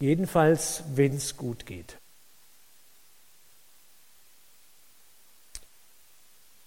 Jedenfalls, 0.00 0.84
wenn 0.94 1.16
es 1.16 1.36
gut 1.36 1.66
geht. 1.66 1.98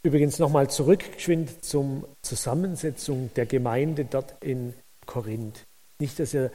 Übrigens 0.04 0.40
nochmal 0.40 0.70
zurückgeschwind 0.70 1.64
zum 1.64 2.06
Zusammensetzung 2.22 3.30
der 3.36 3.46
Gemeinde 3.46 4.06
dort 4.06 4.44
in 4.44 4.74
Korinth. 5.06 5.66
Nicht, 6.00 6.20
dass 6.20 6.34
ihr 6.34 6.52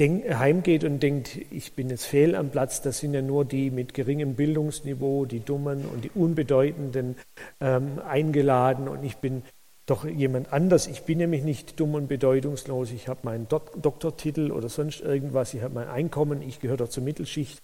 denk, 0.00 0.28
heimgeht 0.28 0.84
und 0.84 1.02
denkt, 1.02 1.38
ich 1.50 1.72
bin 1.72 1.90
jetzt 1.90 2.06
fehl 2.06 2.34
am 2.34 2.50
Platz, 2.50 2.82
das 2.82 2.98
sind 2.98 3.14
ja 3.14 3.22
nur 3.22 3.44
die 3.44 3.70
mit 3.70 3.94
geringem 3.94 4.34
Bildungsniveau, 4.34 5.24
die 5.26 5.40
Dummen 5.40 5.84
und 5.86 6.04
die 6.04 6.10
Unbedeutenden 6.14 7.16
ähm, 7.60 7.98
eingeladen 8.06 8.88
und 8.88 9.04
ich 9.04 9.16
bin 9.16 9.42
doch 9.86 10.04
jemand 10.04 10.52
anders. 10.52 10.86
Ich 10.86 11.04
bin 11.04 11.18
nämlich 11.18 11.42
nicht 11.42 11.80
dumm 11.80 11.94
und 11.94 12.08
bedeutungslos. 12.08 12.90
Ich 12.90 13.08
habe 13.08 13.20
meinen 13.22 13.48
Dok 13.48 13.80
Doktortitel 13.80 14.50
oder 14.50 14.68
sonst 14.68 15.00
irgendwas. 15.00 15.54
Ich 15.54 15.62
habe 15.62 15.74
mein 15.74 15.88
Einkommen. 15.88 16.42
Ich 16.42 16.60
gehöre 16.60 16.76
doch 16.76 16.90
zur 16.90 17.02
Mittelschicht. 17.02 17.58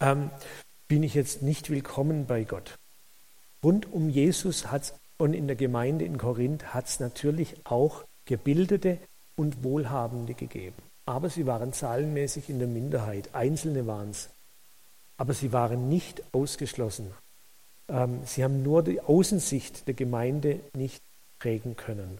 Ähm, 0.00 0.30
bin 0.88 1.04
ich 1.04 1.14
jetzt 1.14 1.42
nicht 1.42 1.70
willkommen 1.70 2.26
bei 2.26 2.42
Gott? 2.42 2.76
Rund 3.62 3.92
um 3.92 4.08
Jesus 4.08 4.72
hat 4.72 4.82
es 4.82 4.94
Und 5.16 5.34
in 5.34 5.46
der 5.46 5.56
Gemeinde 5.56 6.04
in 6.04 6.18
Korinth 6.18 6.74
hat 6.74 6.86
es 6.86 6.98
natürlich 6.98 7.54
auch 7.62 8.04
Gebildete 8.24 8.98
und 9.36 9.62
Wohlhabende 9.62 10.34
gegeben. 10.34 10.89
Aber 11.10 11.28
sie 11.28 11.44
waren 11.44 11.72
zahlenmäßig 11.72 12.50
in 12.50 12.60
der 12.60 12.68
Minderheit. 12.68 13.30
Einzelne 13.32 13.84
waren 13.88 14.10
es. 14.10 14.28
Aber 15.16 15.34
sie 15.34 15.52
waren 15.52 15.88
nicht 15.88 16.22
ausgeschlossen. 16.30 17.10
Ähm, 17.88 18.20
sie 18.24 18.44
haben 18.44 18.62
nur 18.62 18.84
die 18.84 19.00
Außensicht 19.00 19.88
der 19.88 19.94
Gemeinde 19.94 20.60
nicht 20.72 21.02
prägen 21.40 21.74
können. 21.74 22.18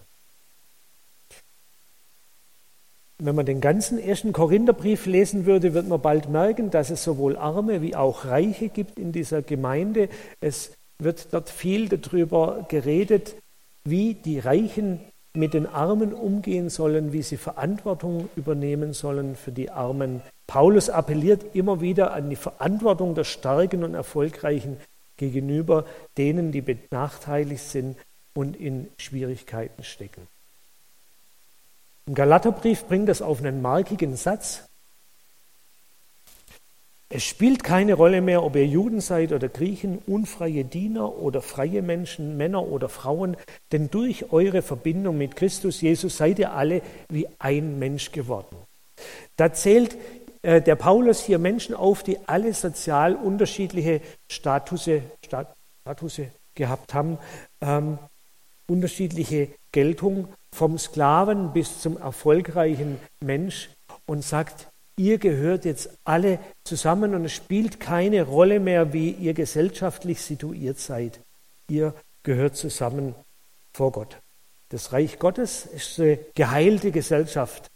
Wenn 3.18 3.36
man 3.36 3.46
den 3.46 3.60
ganzen 3.60 4.00
ersten 4.00 4.32
Korintherbrief 4.32 5.06
lesen 5.06 5.46
würde, 5.46 5.72
wird 5.72 5.86
man 5.86 6.00
bald 6.00 6.28
merken, 6.28 6.72
dass 6.72 6.90
es 6.90 7.04
sowohl 7.04 7.36
Arme 7.36 7.82
wie 7.82 7.94
auch 7.94 8.24
Reiche 8.24 8.70
gibt 8.70 8.98
in 8.98 9.12
dieser 9.12 9.40
Gemeinde. 9.40 10.08
Es 10.40 10.72
wird 10.98 11.28
dort 11.32 11.48
viel 11.48 11.88
darüber 11.88 12.66
geredet, 12.68 13.36
wie 13.84 14.14
die 14.14 14.40
Reichen 14.40 14.98
mit 15.34 15.54
den 15.54 15.66
Armen 15.66 16.12
umgehen 16.12 16.70
sollen, 16.70 17.12
wie 17.12 17.22
sie 17.22 17.36
Verantwortung 17.36 18.28
übernehmen 18.36 18.92
sollen 18.92 19.36
für 19.36 19.52
die 19.52 19.70
Armen. 19.70 20.22
Paulus 20.46 20.90
appelliert 20.90 21.54
immer 21.54 21.80
wieder 21.80 22.12
an 22.12 22.30
die 22.30 22.36
Verantwortung 22.36 23.14
der 23.14 23.24
Starken 23.24 23.84
und 23.84 23.94
Erfolgreichen 23.94 24.78
gegenüber 25.16 25.84
denen, 26.18 26.50
die 26.50 26.62
benachteiligt 26.62 27.62
sind 27.62 27.96
und 28.34 28.56
in 28.56 28.88
Schwierigkeiten 28.98 29.84
stecken. 29.84 30.26
Im 32.06 32.14
Galaterbrief 32.14 32.86
bringt 32.86 33.08
das 33.08 33.22
auf 33.22 33.38
einen 33.38 33.62
markigen 33.62 34.16
Satz. 34.16 34.69
Es 37.12 37.24
spielt 37.24 37.64
keine 37.64 37.94
Rolle 37.94 38.20
mehr, 38.20 38.44
ob 38.44 38.54
ihr 38.54 38.66
Juden 38.66 39.00
seid 39.00 39.32
oder 39.32 39.48
Griechen, 39.48 39.98
unfreie 40.06 40.64
Diener 40.64 41.18
oder 41.18 41.42
freie 41.42 41.82
Menschen, 41.82 42.36
Männer 42.36 42.68
oder 42.68 42.88
Frauen, 42.88 43.36
denn 43.72 43.90
durch 43.90 44.32
eure 44.32 44.62
Verbindung 44.62 45.18
mit 45.18 45.34
Christus 45.34 45.80
Jesus 45.80 46.18
seid 46.18 46.38
ihr 46.38 46.52
alle 46.52 46.82
wie 47.08 47.26
ein 47.40 47.80
Mensch 47.80 48.12
geworden. 48.12 48.56
Da 49.34 49.52
zählt 49.52 49.96
äh, 50.42 50.62
der 50.62 50.76
Paulus 50.76 51.24
hier 51.24 51.40
Menschen 51.40 51.74
auf, 51.74 52.04
die 52.04 52.16
alle 52.28 52.54
sozial 52.54 53.16
unterschiedliche 53.16 54.02
Statuse, 54.30 55.02
Statuse 55.24 56.28
gehabt 56.54 56.94
haben, 56.94 57.18
ähm, 57.60 57.98
unterschiedliche 58.68 59.48
Geltung 59.72 60.28
vom 60.54 60.78
Sklaven 60.78 61.52
bis 61.52 61.80
zum 61.80 61.96
erfolgreichen 61.96 63.00
Mensch 63.18 63.68
und 64.06 64.22
sagt, 64.22 64.68
ihr 64.96 65.18
gehört 65.18 65.64
jetzt 65.64 65.90
alle 66.04 66.38
zusammen 66.64 67.14
und 67.14 67.24
es 67.24 67.32
spielt 67.32 67.80
keine 67.80 68.22
Rolle 68.22 68.60
mehr, 68.60 68.92
wie 68.92 69.10
ihr 69.10 69.34
gesellschaftlich 69.34 70.20
situiert 70.20 70.78
seid. 70.78 71.20
Ihr 71.68 71.94
gehört 72.22 72.56
zusammen 72.56 73.14
vor 73.72 73.92
Gott. 73.92 74.16
Das 74.70 74.92
Reich 74.92 75.18
Gottes 75.18 75.66
ist 75.66 75.98
eine 75.98 76.18
geheilte 76.34 76.92
Gesellschaft. 76.92 77.70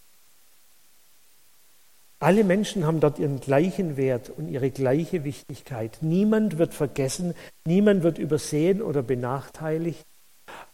Alle 2.21 2.45
Menschen 2.45 2.87
haben 2.87 3.01
dort 3.01 3.19
ihren 3.19 3.41
gleichen 3.41 3.97
Wert 3.97 4.31
und 4.31 4.49
ihre 4.49 4.71
gleiche 4.71 5.25
Wichtigkeit. 5.25 5.99
Niemand 6.01 6.57
wird 6.57 6.73
vergessen, 6.73 7.35
niemand 7.67 8.03
wird 8.03 8.19
übersehen 8.19 8.81
oder 8.81 9.03
benachteiligt. 9.03 10.07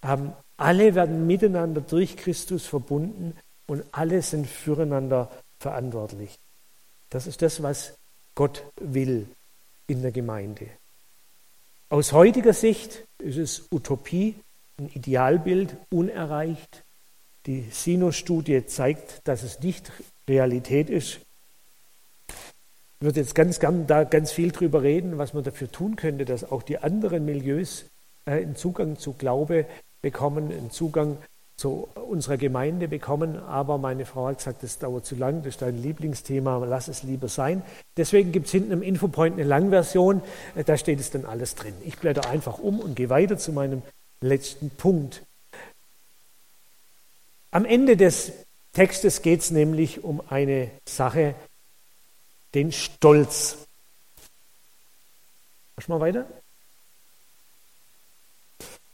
Ähm, 0.02 0.32
alle 0.56 0.94
werden 0.94 1.26
miteinander 1.26 1.80
durch 1.80 2.16
Christus 2.16 2.66
verbunden 2.66 3.34
und 3.66 3.82
alle 3.92 4.22
sind 4.22 4.46
füreinander 4.46 5.30
verantwortlich. 5.60 6.38
Das 7.10 7.26
ist 7.26 7.42
das, 7.42 7.62
was 7.62 7.94
Gott 8.34 8.64
will 8.80 9.28
in 9.86 10.02
der 10.02 10.10
Gemeinde. 10.10 10.66
Aus 11.88 12.12
heutiger 12.12 12.52
Sicht 12.52 13.04
ist 13.18 13.36
es 13.36 13.66
Utopie, 13.70 14.34
ein 14.78 14.90
Idealbild, 14.94 15.76
unerreicht. 15.90 16.82
Die 17.46 17.62
Sinus-Studie 17.70 18.66
zeigt, 18.66 19.20
dass 19.24 19.42
es 19.42 19.60
nicht 19.60 19.92
Realität 20.28 20.88
ist. 20.88 21.20
Ich 22.28 23.06
würde 23.06 23.20
jetzt 23.20 23.34
ganz 23.34 23.60
gern 23.60 23.86
da 23.86 24.04
ganz 24.04 24.30
viel 24.30 24.52
drüber 24.52 24.82
reden, 24.82 25.18
was 25.18 25.32
man 25.34 25.42
dafür 25.42 25.70
tun 25.70 25.96
könnte, 25.96 26.24
dass 26.24 26.44
auch 26.44 26.62
die 26.62 26.78
anderen 26.78 27.24
Milieus 27.24 27.86
äh, 28.26 28.32
einen 28.32 28.56
Zugang 28.56 28.98
zu 28.98 29.14
Glaube 29.14 29.66
bekommen, 30.02 30.52
einen 30.52 30.70
Zugang 30.70 31.16
zu 31.60 31.90
unserer 31.94 32.38
Gemeinde 32.38 32.88
bekommen. 32.88 33.36
Aber 33.36 33.76
meine 33.76 34.06
Frau 34.06 34.28
hat 34.28 34.38
gesagt, 34.38 34.62
das 34.62 34.78
dauert 34.78 35.04
zu 35.04 35.14
lang, 35.14 35.42
das 35.42 35.54
ist 35.54 35.62
dein 35.62 35.80
Lieblingsthema, 35.80 36.56
lass 36.64 36.88
es 36.88 37.02
lieber 37.02 37.28
sein. 37.28 37.62
Deswegen 37.98 38.32
gibt 38.32 38.46
es 38.46 38.52
hinten 38.52 38.72
im 38.72 38.82
Infopoint 38.82 39.34
eine 39.34 39.44
Langversion, 39.44 40.22
äh, 40.54 40.64
da 40.64 40.78
steht 40.78 41.00
es 41.00 41.10
dann 41.10 41.26
alles 41.26 41.54
drin. 41.56 41.74
Ich 41.84 41.98
blätter 41.98 42.30
einfach 42.30 42.58
um 42.58 42.80
und 42.80 42.96
gehe 42.96 43.10
weiter 43.10 43.36
zu 43.36 43.52
meinem 43.52 43.82
letzten 44.22 44.70
Punkt. 44.70 45.22
Am 47.50 47.66
Ende 47.66 47.98
des 47.98 48.32
Textes 48.72 49.20
geht 49.20 49.40
es 49.40 49.50
nämlich 49.50 50.02
um 50.02 50.22
eine 50.30 50.70
Sache, 50.88 51.34
den 52.54 52.72
Stolz. 52.72 53.58
Mach 55.76 55.88
mal 55.88 56.00
weiter. 56.00 56.26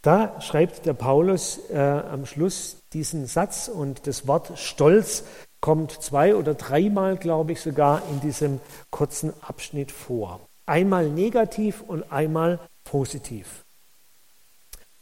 Da 0.06 0.40
schreibt 0.40 0.86
der 0.86 0.92
Paulus 0.92 1.68
äh, 1.68 1.76
am 1.76 2.26
Schluss 2.26 2.76
diesen 2.92 3.26
Satz 3.26 3.66
und 3.66 4.06
das 4.06 4.28
Wort 4.28 4.56
Stolz 4.56 5.24
kommt 5.60 5.90
zwei 5.90 6.36
oder 6.36 6.54
dreimal, 6.54 7.16
glaube 7.16 7.50
ich, 7.50 7.60
sogar 7.60 8.02
in 8.12 8.20
diesem 8.20 8.60
kurzen 8.90 9.32
Abschnitt 9.40 9.90
vor. 9.90 10.38
Einmal 10.64 11.08
negativ 11.08 11.82
und 11.84 12.12
einmal 12.12 12.60
positiv. 12.84 13.64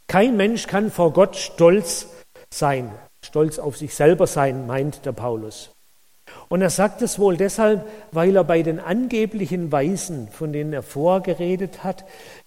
Kein 0.07 0.37
Mensch 0.37 0.65
kann 0.65 0.89
vor 0.89 1.13
Gott 1.13 1.35
stolz 1.35 2.07
sein, 2.51 2.91
stolz 3.23 3.59
auf 3.59 3.77
sich 3.77 3.93
selber 3.93 4.25
sein, 4.25 4.65
meint 4.65 5.05
der 5.05 5.11
Paulus. 5.11 5.69
Und 6.49 6.63
er 6.63 6.71
sagt 6.71 7.03
es 7.03 7.19
wohl 7.19 7.37
deshalb, 7.37 7.87
weil 8.11 8.35
er 8.35 8.43
bei 8.43 8.63
den 8.63 8.79
angeblichen 8.79 9.71
Weisen, 9.71 10.29
von 10.29 10.51
denen 10.51 10.73
er 10.73 10.81
vorgeredet 10.81 11.83
hat, 11.83 12.05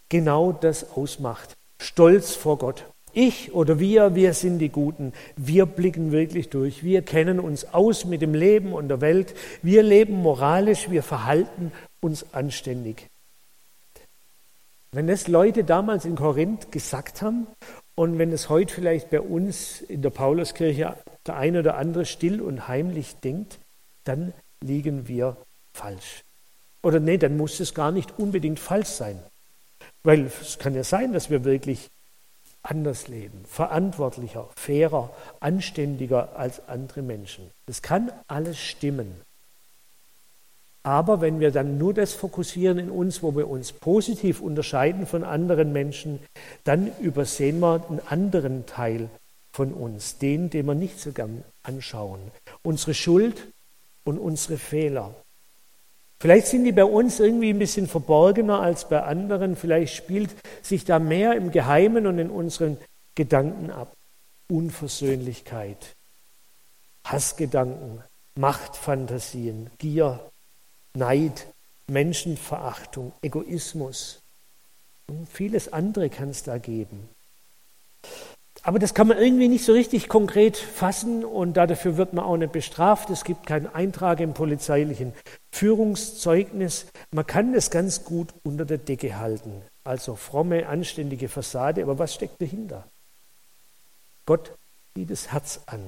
genau 0.08 0.50
das 0.50 0.90
ausmacht. 0.96 1.57
Stolz 1.80 2.34
vor 2.34 2.58
Gott. 2.58 2.84
Ich 3.12 3.52
oder 3.52 3.80
wir, 3.80 4.14
wir 4.14 4.34
sind 4.34 4.58
die 4.58 4.68
Guten. 4.68 5.12
Wir 5.36 5.66
blicken 5.66 6.12
wirklich 6.12 6.50
durch. 6.50 6.84
Wir 6.84 7.02
kennen 7.02 7.40
uns 7.40 7.72
aus 7.72 8.04
mit 8.04 8.22
dem 8.22 8.34
Leben 8.34 8.72
und 8.72 8.88
der 8.88 9.00
Welt. 9.00 9.34
Wir 9.62 9.82
leben 9.82 10.14
moralisch. 10.14 10.90
Wir 10.90 11.02
verhalten 11.02 11.72
uns 12.00 12.26
anständig. 12.32 13.08
Wenn 14.92 15.06
das 15.06 15.28
Leute 15.28 15.64
damals 15.64 16.04
in 16.04 16.16
Korinth 16.16 16.72
gesagt 16.72 17.20
haben 17.22 17.46
und 17.94 18.18
wenn 18.18 18.32
es 18.32 18.48
heute 18.48 18.72
vielleicht 18.72 19.10
bei 19.10 19.20
uns 19.20 19.80
in 19.82 20.02
der 20.02 20.10
Pauluskirche 20.10 20.96
der 21.26 21.36
eine 21.36 21.60
oder 21.60 21.76
andere 21.76 22.06
still 22.06 22.40
und 22.40 22.68
heimlich 22.68 23.16
denkt, 23.16 23.58
dann 24.04 24.32
liegen 24.62 25.08
wir 25.08 25.36
falsch. 25.74 26.22
Oder 26.82 27.00
nee, 27.00 27.18
dann 27.18 27.36
muss 27.36 27.60
es 27.60 27.74
gar 27.74 27.92
nicht 27.92 28.18
unbedingt 28.18 28.58
falsch 28.58 28.88
sein. 28.88 29.20
Weil 30.08 30.30
es 30.40 30.58
kann 30.58 30.74
ja 30.74 30.84
sein, 30.84 31.12
dass 31.12 31.28
wir 31.28 31.44
wirklich 31.44 31.90
anders 32.62 33.08
leben, 33.08 33.44
verantwortlicher, 33.46 34.48
fairer, 34.56 35.10
anständiger 35.38 36.34
als 36.34 36.66
andere 36.66 37.02
Menschen. 37.02 37.50
Das 37.66 37.82
kann 37.82 38.10
alles 38.26 38.58
stimmen. 38.58 39.20
Aber 40.82 41.20
wenn 41.20 41.40
wir 41.40 41.50
dann 41.50 41.76
nur 41.76 41.92
das 41.92 42.14
fokussieren 42.14 42.78
in 42.78 42.88
uns, 42.88 43.22
wo 43.22 43.36
wir 43.36 43.50
uns 43.50 43.72
positiv 43.72 44.40
unterscheiden 44.40 45.06
von 45.06 45.24
anderen 45.24 45.74
Menschen, 45.74 46.20
dann 46.64 46.90
übersehen 47.00 47.60
wir 47.60 47.84
einen 47.86 48.00
anderen 48.06 48.64
Teil 48.64 49.10
von 49.52 49.74
uns, 49.74 50.16
den, 50.16 50.48
den 50.48 50.64
wir 50.64 50.74
nicht 50.74 50.98
so 50.98 51.12
gern 51.12 51.44
anschauen. 51.64 52.20
Unsere 52.62 52.94
Schuld 52.94 53.48
und 54.04 54.18
unsere 54.18 54.56
Fehler. 54.56 55.14
Vielleicht 56.20 56.48
sind 56.48 56.64
die 56.64 56.72
bei 56.72 56.84
uns 56.84 57.20
irgendwie 57.20 57.50
ein 57.50 57.58
bisschen 57.58 57.86
verborgener 57.86 58.60
als 58.60 58.88
bei 58.88 59.02
anderen. 59.02 59.54
Vielleicht 59.54 59.94
spielt 59.94 60.30
sich 60.62 60.84
da 60.84 60.98
mehr 60.98 61.34
im 61.36 61.52
Geheimen 61.52 62.06
und 62.06 62.18
in 62.18 62.30
unseren 62.30 62.76
Gedanken 63.14 63.70
ab. 63.70 63.92
Unversöhnlichkeit, 64.50 65.94
Hassgedanken, 67.04 68.02
Machtfantasien, 68.34 69.68
Gier, 69.78 70.20
Neid, 70.94 71.46
Menschenverachtung, 71.86 73.12
Egoismus 73.20 74.20
und 75.06 75.28
vieles 75.28 75.72
andere 75.72 76.08
kann 76.08 76.30
es 76.30 76.44
da 76.44 76.58
geben. 76.58 77.08
Aber 78.68 78.78
das 78.78 78.92
kann 78.92 79.08
man 79.08 79.16
irgendwie 79.16 79.48
nicht 79.48 79.64
so 79.64 79.72
richtig 79.72 80.10
konkret 80.10 80.58
fassen 80.58 81.24
und 81.24 81.56
dafür 81.56 81.96
wird 81.96 82.12
man 82.12 82.26
auch 82.26 82.36
nicht 82.36 82.52
bestraft. 82.52 83.08
Es 83.08 83.24
gibt 83.24 83.46
keinen 83.46 83.66
Eintrag 83.66 84.20
im 84.20 84.34
polizeilichen 84.34 85.14
Führungszeugnis. 85.50 86.84
Man 87.10 87.26
kann 87.26 87.54
das 87.54 87.70
ganz 87.70 88.04
gut 88.04 88.28
unter 88.42 88.66
der 88.66 88.76
Decke 88.76 89.18
halten. 89.18 89.62
Also 89.84 90.16
fromme, 90.16 90.66
anständige 90.66 91.30
Fassade, 91.30 91.82
aber 91.82 91.98
was 91.98 92.12
steckt 92.12 92.42
dahinter? 92.42 92.86
Gott 94.26 94.52
sieht 94.94 95.08
das 95.12 95.32
Herz 95.32 95.62
an. 95.64 95.80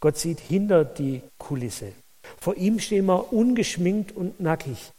Gott 0.00 0.18
sieht 0.18 0.40
hinter 0.40 0.84
die 0.84 1.22
Kulisse. 1.38 1.92
Vor 2.40 2.56
ihm 2.56 2.80
stehen 2.80 3.06
wir 3.06 3.32
ungeschminkt 3.32 4.10
und 4.10 4.40
nackig 4.40 4.90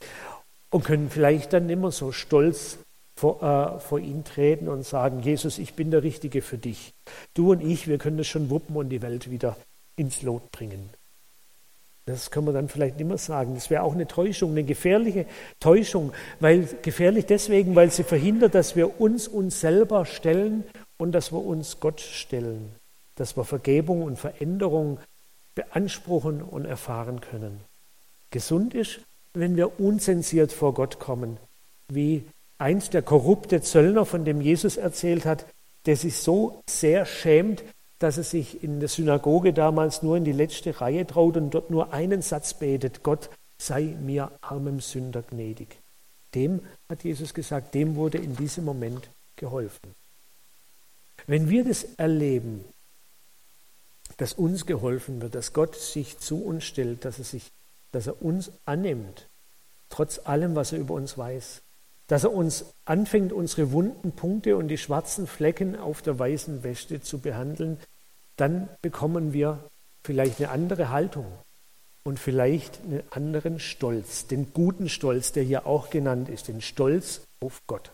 und 0.69 0.86
können 0.86 1.10
vielleicht 1.10 1.51
dann 1.51 1.69
immer 1.69 1.91
so 1.91 2.13
stolz 2.13 2.77
vor, 3.19 3.43
äh, 3.43 3.79
vor 3.79 3.99
ihn 3.99 4.23
treten 4.23 4.69
und 4.69 4.86
sagen, 4.86 5.19
Jesus, 5.19 5.58
ich 5.58 5.73
bin 5.73 5.91
der 5.91 6.03
Richtige 6.03 6.41
für 6.41 6.58
dich. 6.58 6.93
Du 7.34 7.51
und 7.51 7.62
ich, 7.62 7.88
wir 7.89 7.97
können 7.97 8.17
das 8.17 8.27
schon 8.27 8.49
wuppen 8.49 8.77
und 8.77 8.88
die 8.89 9.01
Welt 9.01 9.29
wieder 9.29 9.58
ins 9.97 10.21
Lot 10.21 10.51
bringen. 10.51 10.89
Das 12.05 12.32
kann 12.32 12.45
man 12.45 12.53
dann 12.53 12.69
vielleicht 12.69 12.97
nicht 12.97 13.08
mehr 13.08 13.17
sagen. 13.17 13.55
Das 13.55 13.69
wäre 13.69 13.84
auch 13.84 13.93
eine 13.93 14.08
Täuschung, 14.08 14.51
eine 14.51 14.63
gefährliche 14.63 15.25
Täuschung, 15.60 16.13
weil 16.39 16.67
gefährlich 16.82 17.25
deswegen, 17.25 17.75
weil 17.75 17.91
sie 17.91 18.03
verhindert, 18.03 18.55
dass 18.55 18.77
wir 18.77 19.01
uns 19.01 19.27
uns 19.27 19.60
selber 19.60 20.05
stellen 20.05 20.63
und 20.97 21.12
dass 21.12 21.34
wir 21.34 21.43
uns 21.43 21.82
Gott 21.82 21.99
stellen, 21.99 22.71
dass 23.15 23.36
wir 23.36 23.43
Vergebung 23.43 24.01
und 24.01 24.17
Veränderung 24.17 24.97
beanspruchen 25.55 26.41
und 26.41 26.63
erfahren 26.63 27.19
können. 27.19 27.60
Gesund 28.32 28.73
ist, 28.73 29.01
wenn 29.34 29.58
wir 29.58 29.77
unzensiert 29.79 30.53
vor 30.53 30.73
Gott 30.73 30.99
kommen, 30.99 31.38
wie 31.89 32.23
einst 32.60 32.93
der 32.93 33.02
korrupte 33.02 33.62
Zöllner, 33.62 34.06
von 34.06 34.26
dem 34.26 34.41
Jesus 34.41 34.78
erzählt 34.78 35.26
hat, 35.26 35.45
der 35.86 35.95
sich 35.95 36.17
so 36.17 36.62
sehr 36.69 37.06
schämt, 37.06 37.63
dass 38.00 38.17
er 38.17 38.24
sich 38.24 38.63
in 38.63 38.80
der 38.80 38.89
Synagoge 38.89 39.54
damals 39.54 40.04
nur 40.04 40.17
in 40.17 40.24
die 40.24 40.32
letzte 40.32 40.80
Reihe 40.80 41.08
traut 41.08 41.36
und 41.38 41.52
dort 41.52 41.69
nur 41.69 41.93
einen 41.93 42.22
Satz 42.22 42.54
betet, 42.54 43.04
Gott 43.04 43.30
sei 43.58 43.95
mir 44.00 44.32
armem 44.41 44.80
Sünder 44.80 45.22
gnädig. 45.22 45.80
Dem 46.36 46.62
hat 46.89 47.04
Jesus 47.04 47.34
gesagt, 47.34 47.74
dem 47.74 47.95
wurde 47.95 48.17
in 48.17 48.36
diesem 48.36 48.63
Moment 48.63 49.10
geholfen. 49.36 49.95
Wenn 51.28 51.50
wir 51.50 51.65
das 51.65 51.84
erleben, 51.98 52.63
dass 54.17 54.34
uns 54.34 54.65
geholfen 54.65 55.22
wird, 55.22 55.36
dass 55.36 55.54
Gott 55.54 55.76
sich 55.76 56.19
zu 56.19 56.43
uns 56.43 56.65
stellt, 56.65 57.06
dass 57.06 57.19
er, 57.19 57.26
sich, 57.26 57.52
dass 57.91 58.08
er 58.08 58.22
uns 58.22 58.52
annimmt, 58.65 59.28
trotz 59.89 60.19
allem, 60.26 60.56
was 60.56 60.72
er 60.72 60.80
über 60.80 60.93
uns 60.93 61.17
weiß, 61.17 61.62
dass 62.10 62.24
er 62.24 62.34
uns 62.34 62.65
anfängt, 62.86 63.32
unsere 63.32 63.72
wunden 63.72 64.12
Punkte 64.12 64.58
und 64.58 64.67
die 64.67 64.80
schwarzen 64.80 65.28
Flecken 65.28 65.78
auf 65.78 66.02
der 66.02 66.17
weißen 66.17 66.63
Wäsche 66.63 67.02
zu 67.02 67.19
behandeln, 67.19 67.78
dann 68.36 68.67
bekommen 68.82 69.32
wir 69.32 69.60
vielleicht 70.04 70.39
eine 70.39 70.50
andere 70.50 70.89
Haltung 70.89 71.28
und 72.04 72.19
vielleicht 72.19 72.82
einen 72.84 73.04
anderen 73.12 73.60
Stolz, 73.60 74.26
den 74.26 74.54
guten 74.54 74.89
Stolz, 74.89 75.34
der 75.34 75.43
hier 75.43 75.67
auch 75.67 75.91
genannt 75.91 76.30
ist, 76.30 76.48
den 76.48 76.62
Stolz 76.62 77.22
auf 77.41 77.62
Gott. 77.67 77.91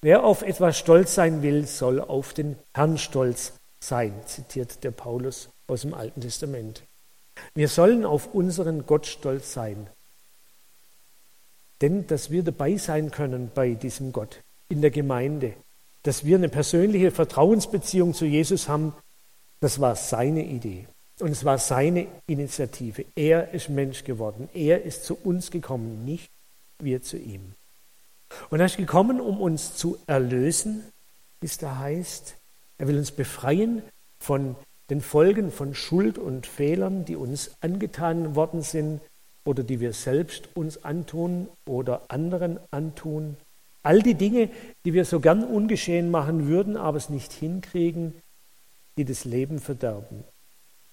Wer 0.00 0.24
auf 0.24 0.40
etwas 0.40 0.78
stolz 0.78 1.14
sein 1.14 1.42
will, 1.42 1.66
soll 1.66 2.00
auf 2.00 2.32
den 2.32 2.56
Herrn 2.72 2.96
stolz 2.96 3.52
sein, 3.80 4.14
zitiert 4.24 4.82
der 4.82 4.92
Paulus 4.92 5.50
aus 5.66 5.82
dem 5.82 5.92
Alten 5.92 6.22
Testament. 6.22 6.84
Wir 7.54 7.68
sollen 7.68 8.06
auf 8.06 8.32
unseren 8.32 8.86
Gott 8.86 9.06
stolz 9.06 9.52
sein, 9.52 9.88
denn 11.80 12.06
dass 12.06 12.30
wir 12.30 12.42
dabei 12.42 12.76
sein 12.76 13.10
können 13.10 13.50
bei 13.54 13.74
diesem 13.74 14.12
Gott 14.12 14.40
in 14.68 14.80
der 14.80 14.90
Gemeinde, 14.90 15.54
dass 16.02 16.24
wir 16.24 16.36
eine 16.36 16.48
persönliche 16.48 17.10
Vertrauensbeziehung 17.10 18.14
zu 18.14 18.24
Jesus 18.24 18.68
haben, 18.68 18.94
das 19.60 19.80
war 19.80 19.96
seine 19.96 20.44
Idee. 20.44 20.86
Und 21.20 21.30
es 21.30 21.44
war 21.44 21.58
seine 21.58 22.06
Initiative. 22.26 23.04
Er 23.14 23.52
ist 23.52 23.68
Mensch 23.68 24.04
geworden. 24.04 24.48
Er 24.54 24.82
ist 24.82 25.04
zu 25.04 25.14
uns 25.14 25.50
gekommen, 25.50 26.04
nicht 26.06 26.30
wir 26.78 27.02
zu 27.02 27.18
ihm. 27.18 27.52
Und 28.48 28.60
er 28.60 28.66
ist 28.66 28.78
gekommen, 28.78 29.20
um 29.20 29.40
uns 29.40 29.76
zu 29.76 29.98
erlösen, 30.06 30.82
wie 31.40 31.46
es 31.46 31.58
da 31.58 31.78
heißt. 31.78 32.36
Er 32.78 32.88
will 32.88 32.96
uns 32.96 33.10
befreien 33.10 33.82
von 34.18 34.56
den 34.88 35.02
Folgen 35.02 35.52
von 35.52 35.74
Schuld 35.74 36.16
und 36.16 36.46
Fehlern, 36.46 37.04
die 37.04 37.16
uns 37.16 37.50
angetan 37.60 38.34
worden 38.34 38.62
sind 38.62 39.00
oder 39.44 39.62
die 39.62 39.80
wir 39.80 39.92
selbst 39.92 40.48
uns 40.54 40.84
antun 40.84 41.48
oder 41.66 42.02
anderen 42.08 42.58
antun. 42.70 43.36
All 43.82 44.02
die 44.02 44.14
Dinge, 44.14 44.50
die 44.84 44.92
wir 44.92 45.04
so 45.04 45.20
gern 45.20 45.42
ungeschehen 45.44 46.10
machen 46.10 46.46
würden, 46.46 46.76
aber 46.76 46.98
es 46.98 47.08
nicht 47.08 47.32
hinkriegen, 47.32 48.14
die 48.98 49.04
das 49.04 49.24
Leben 49.24 49.58
verderben. 49.58 50.24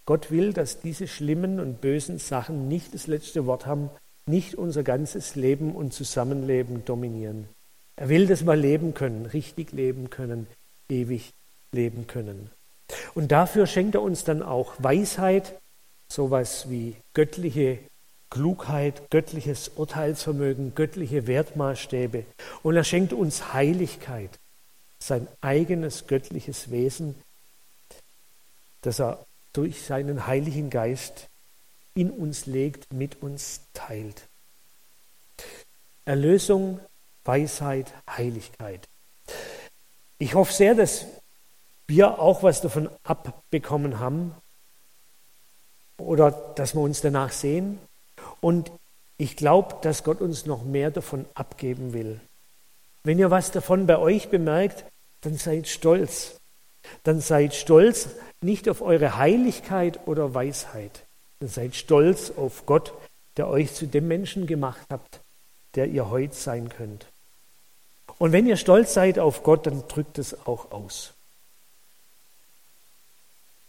Gott 0.05 0.31
will, 0.31 0.53
dass 0.53 0.79
diese 0.79 1.07
schlimmen 1.07 1.59
und 1.59 1.81
bösen 1.81 2.17
Sachen 2.17 2.69
nicht 2.69 2.93
das 2.93 3.07
letzte 3.07 3.45
Wort 3.45 3.65
haben, 3.65 3.89
nicht 4.25 4.55
unser 4.55 4.83
ganzes 4.83 5.35
Leben 5.35 5.75
und 5.75 5.93
Zusammenleben 5.93 6.85
dominieren. 6.85 7.49
Er 7.97 8.09
will, 8.09 8.27
dass 8.27 8.45
wir 8.45 8.55
leben 8.55 8.93
können, 8.93 9.25
richtig 9.25 9.73
leben 9.73 10.09
können, 10.09 10.47
ewig 10.89 11.33
leben 11.73 12.07
können. 12.07 12.49
Und 13.15 13.31
dafür 13.31 13.67
schenkt 13.67 13.95
er 13.95 14.01
uns 14.01 14.23
dann 14.23 14.41
auch 14.41 14.75
Weisheit, 14.79 15.59
sowas 16.09 16.69
wie 16.69 16.95
göttliche 17.13 17.79
Klugheit, 18.29 19.09
göttliches 19.09 19.69
Urteilsvermögen, 19.69 20.75
göttliche 20.75 21.27
Wertmaßstäbe. 21.27 22.25
Und 22.63 22.75
er 22.75 22.83
schenkt 22.83 23.13
uns 23.13 23.53
Heiligkeit, 23.53 24.39
sein 24.99 25.27
eigenes 25.41 26.07
göttliches 26.07 26.71
Wesen, 26.71 27.15
das 28.81 28.99
er 28.99 29.25
durch 29.53 29.81
seinen 29.81 30.27
Heiligen 30.27 30.69
Geist 30.69 31.29
in 31.93 32.11
uns 32.11 32.45
legt, 32.45 32.93
mit 32.93 33.21
uns 33.21 33.61
teilt. 33.73 34.27
Erlösung, 36.05 36.79
Weisheit, 37.23 37.91
Heiligkeit. 38.09 38.87
Ich 40.19 40.35
hoffe 40.35 40.53
sehr, 40.53 40.75
dass 40.75 41.05
wir 41.87 42.19
auch 42.19 42.43
was 42.43 42.61
davon 42.61 42.89
abbekommen 43.03 43.99
haben 43.99 44.35
oder 45.97 46.31
dass 46.31 46.75
wir 46.75 46.81
uns 46.81 47.01
danach 47.01 47.31
sehen, 47.31 47.79
und 48.41 48.71
ich 49.17 49.35
glaube, 49.35 49.75
dass 49.81 50.03
Gott 50.03 50.21
uns 50.21 50.45
noch 50.45 50.63
mehr 50.63 50.91
davon 50.91 51.25
abgeben 51.33 51.93
will. 51.93 52.19
Wenn 53.03 53.19
ihr 53.19 53.31
was 53.31 53.51
davon 53.51 53.87
bei 53.87 53.97
euch 53.97 54.29
bemerkt, 54.29 54.85
dann 55.21 55.37
seid 55.37 55.67
stolz. 55.67 56.39
Dann 57.03 57.19
seid 57.19 57.55
stolz 57.55 58.09
nicht 58.41 58.69
auf 58.69 58.81
eure 58.81 59.17
Heiligkeit 59.17 60.07
oder 60.07 60.33
Weisheit. 60.33 61.05
Dann 61.39 61.49
seid 61.49 61.75
stolz 61.75 62.31
auf 62.35 62.65
Gott, 62.65 62.93
der 63.37 63.47
euch 63.47 63.73
zu 63.73 63.87
dem 63.87 64.07
Menschen 64.07 64.45
gemacht 64.45 64.85
habt, 64.89 65.21
der 65.75 65.87
ihr 65.87 66.09
heute 66.09 66.35
sein 66.35 66.69
könnt. 66.69 67.07
Und 68.19 68.31
wenn 68.31 68.47
ihr 68.47 68.57
stolz 68.57 68.93
seid 68.93 69.19
auf 69.19 69.43
Gott, 69.43 69.67
dann 69.67 69.87
drückt 69.87 70.17
es 70.17 70.45
auch 70.45 70.71
aus. 70.71 71.13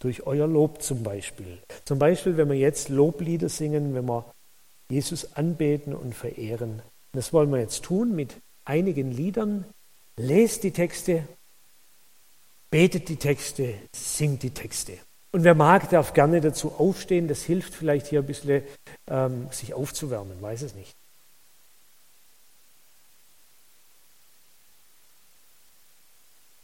Durch 0.01 0.27
euer 0.27 0.47
Lob 0.47 0.83
zum 0.83 1.03
Beispiel. 1.03 1.59
Zum 1.85 1.99
Beispiel, 1.99 2.37
wenn 2.37 2.49
wir 2.49 2.57
jetzt 2.57 2.89
Loblieder 2.89 3.49
singen, 3.49 3.95
wenn 3.95 4.07
wir 4.07 4.25
Jesus 4.91 5.35
anbeten 5.35 5.95
und 5.95 6.15
verehren. 6.15 6.83
Das 7.13 7.33
wollen 7.33 7.51
wir 7.51 7.61
jetzt 7.61 7.85
tun 7.85 8.15
mit 8.15 8.37
einigen 8.65 9.13
Liedern. 9.13 9.65
Lest 10.17 10.63
die 10.63 10.73
Texte, 10.73 11.25
betet 12.71 13.09
die 13.09 13.17
Texte, 13.17 13.75
singt 13.95 14.43
die 14.43 14.51
Texte. 14.51 14.95
Und 15.31 15.45
wer 15.45 15.55
mag, 15.55 15.91
darf 15.91 16.15
gerne 16.15 16.41
dazu 16.41 16.73
aufstehen. 16.73 17.29
Das 17.29 17.43
hilft 17.43 17.75
vielleicht 17.75 18.07
hier 18.07 18.21
ein 18.21 18.27
bisschen, 18.27 18.63
ähm, 19.09 19.49
sich 19.51 19.75
aufzuwärmen, 19.75 20.41
weiß 20.41 20.63
es 20.63 20.75
nicht. 20.75 20.98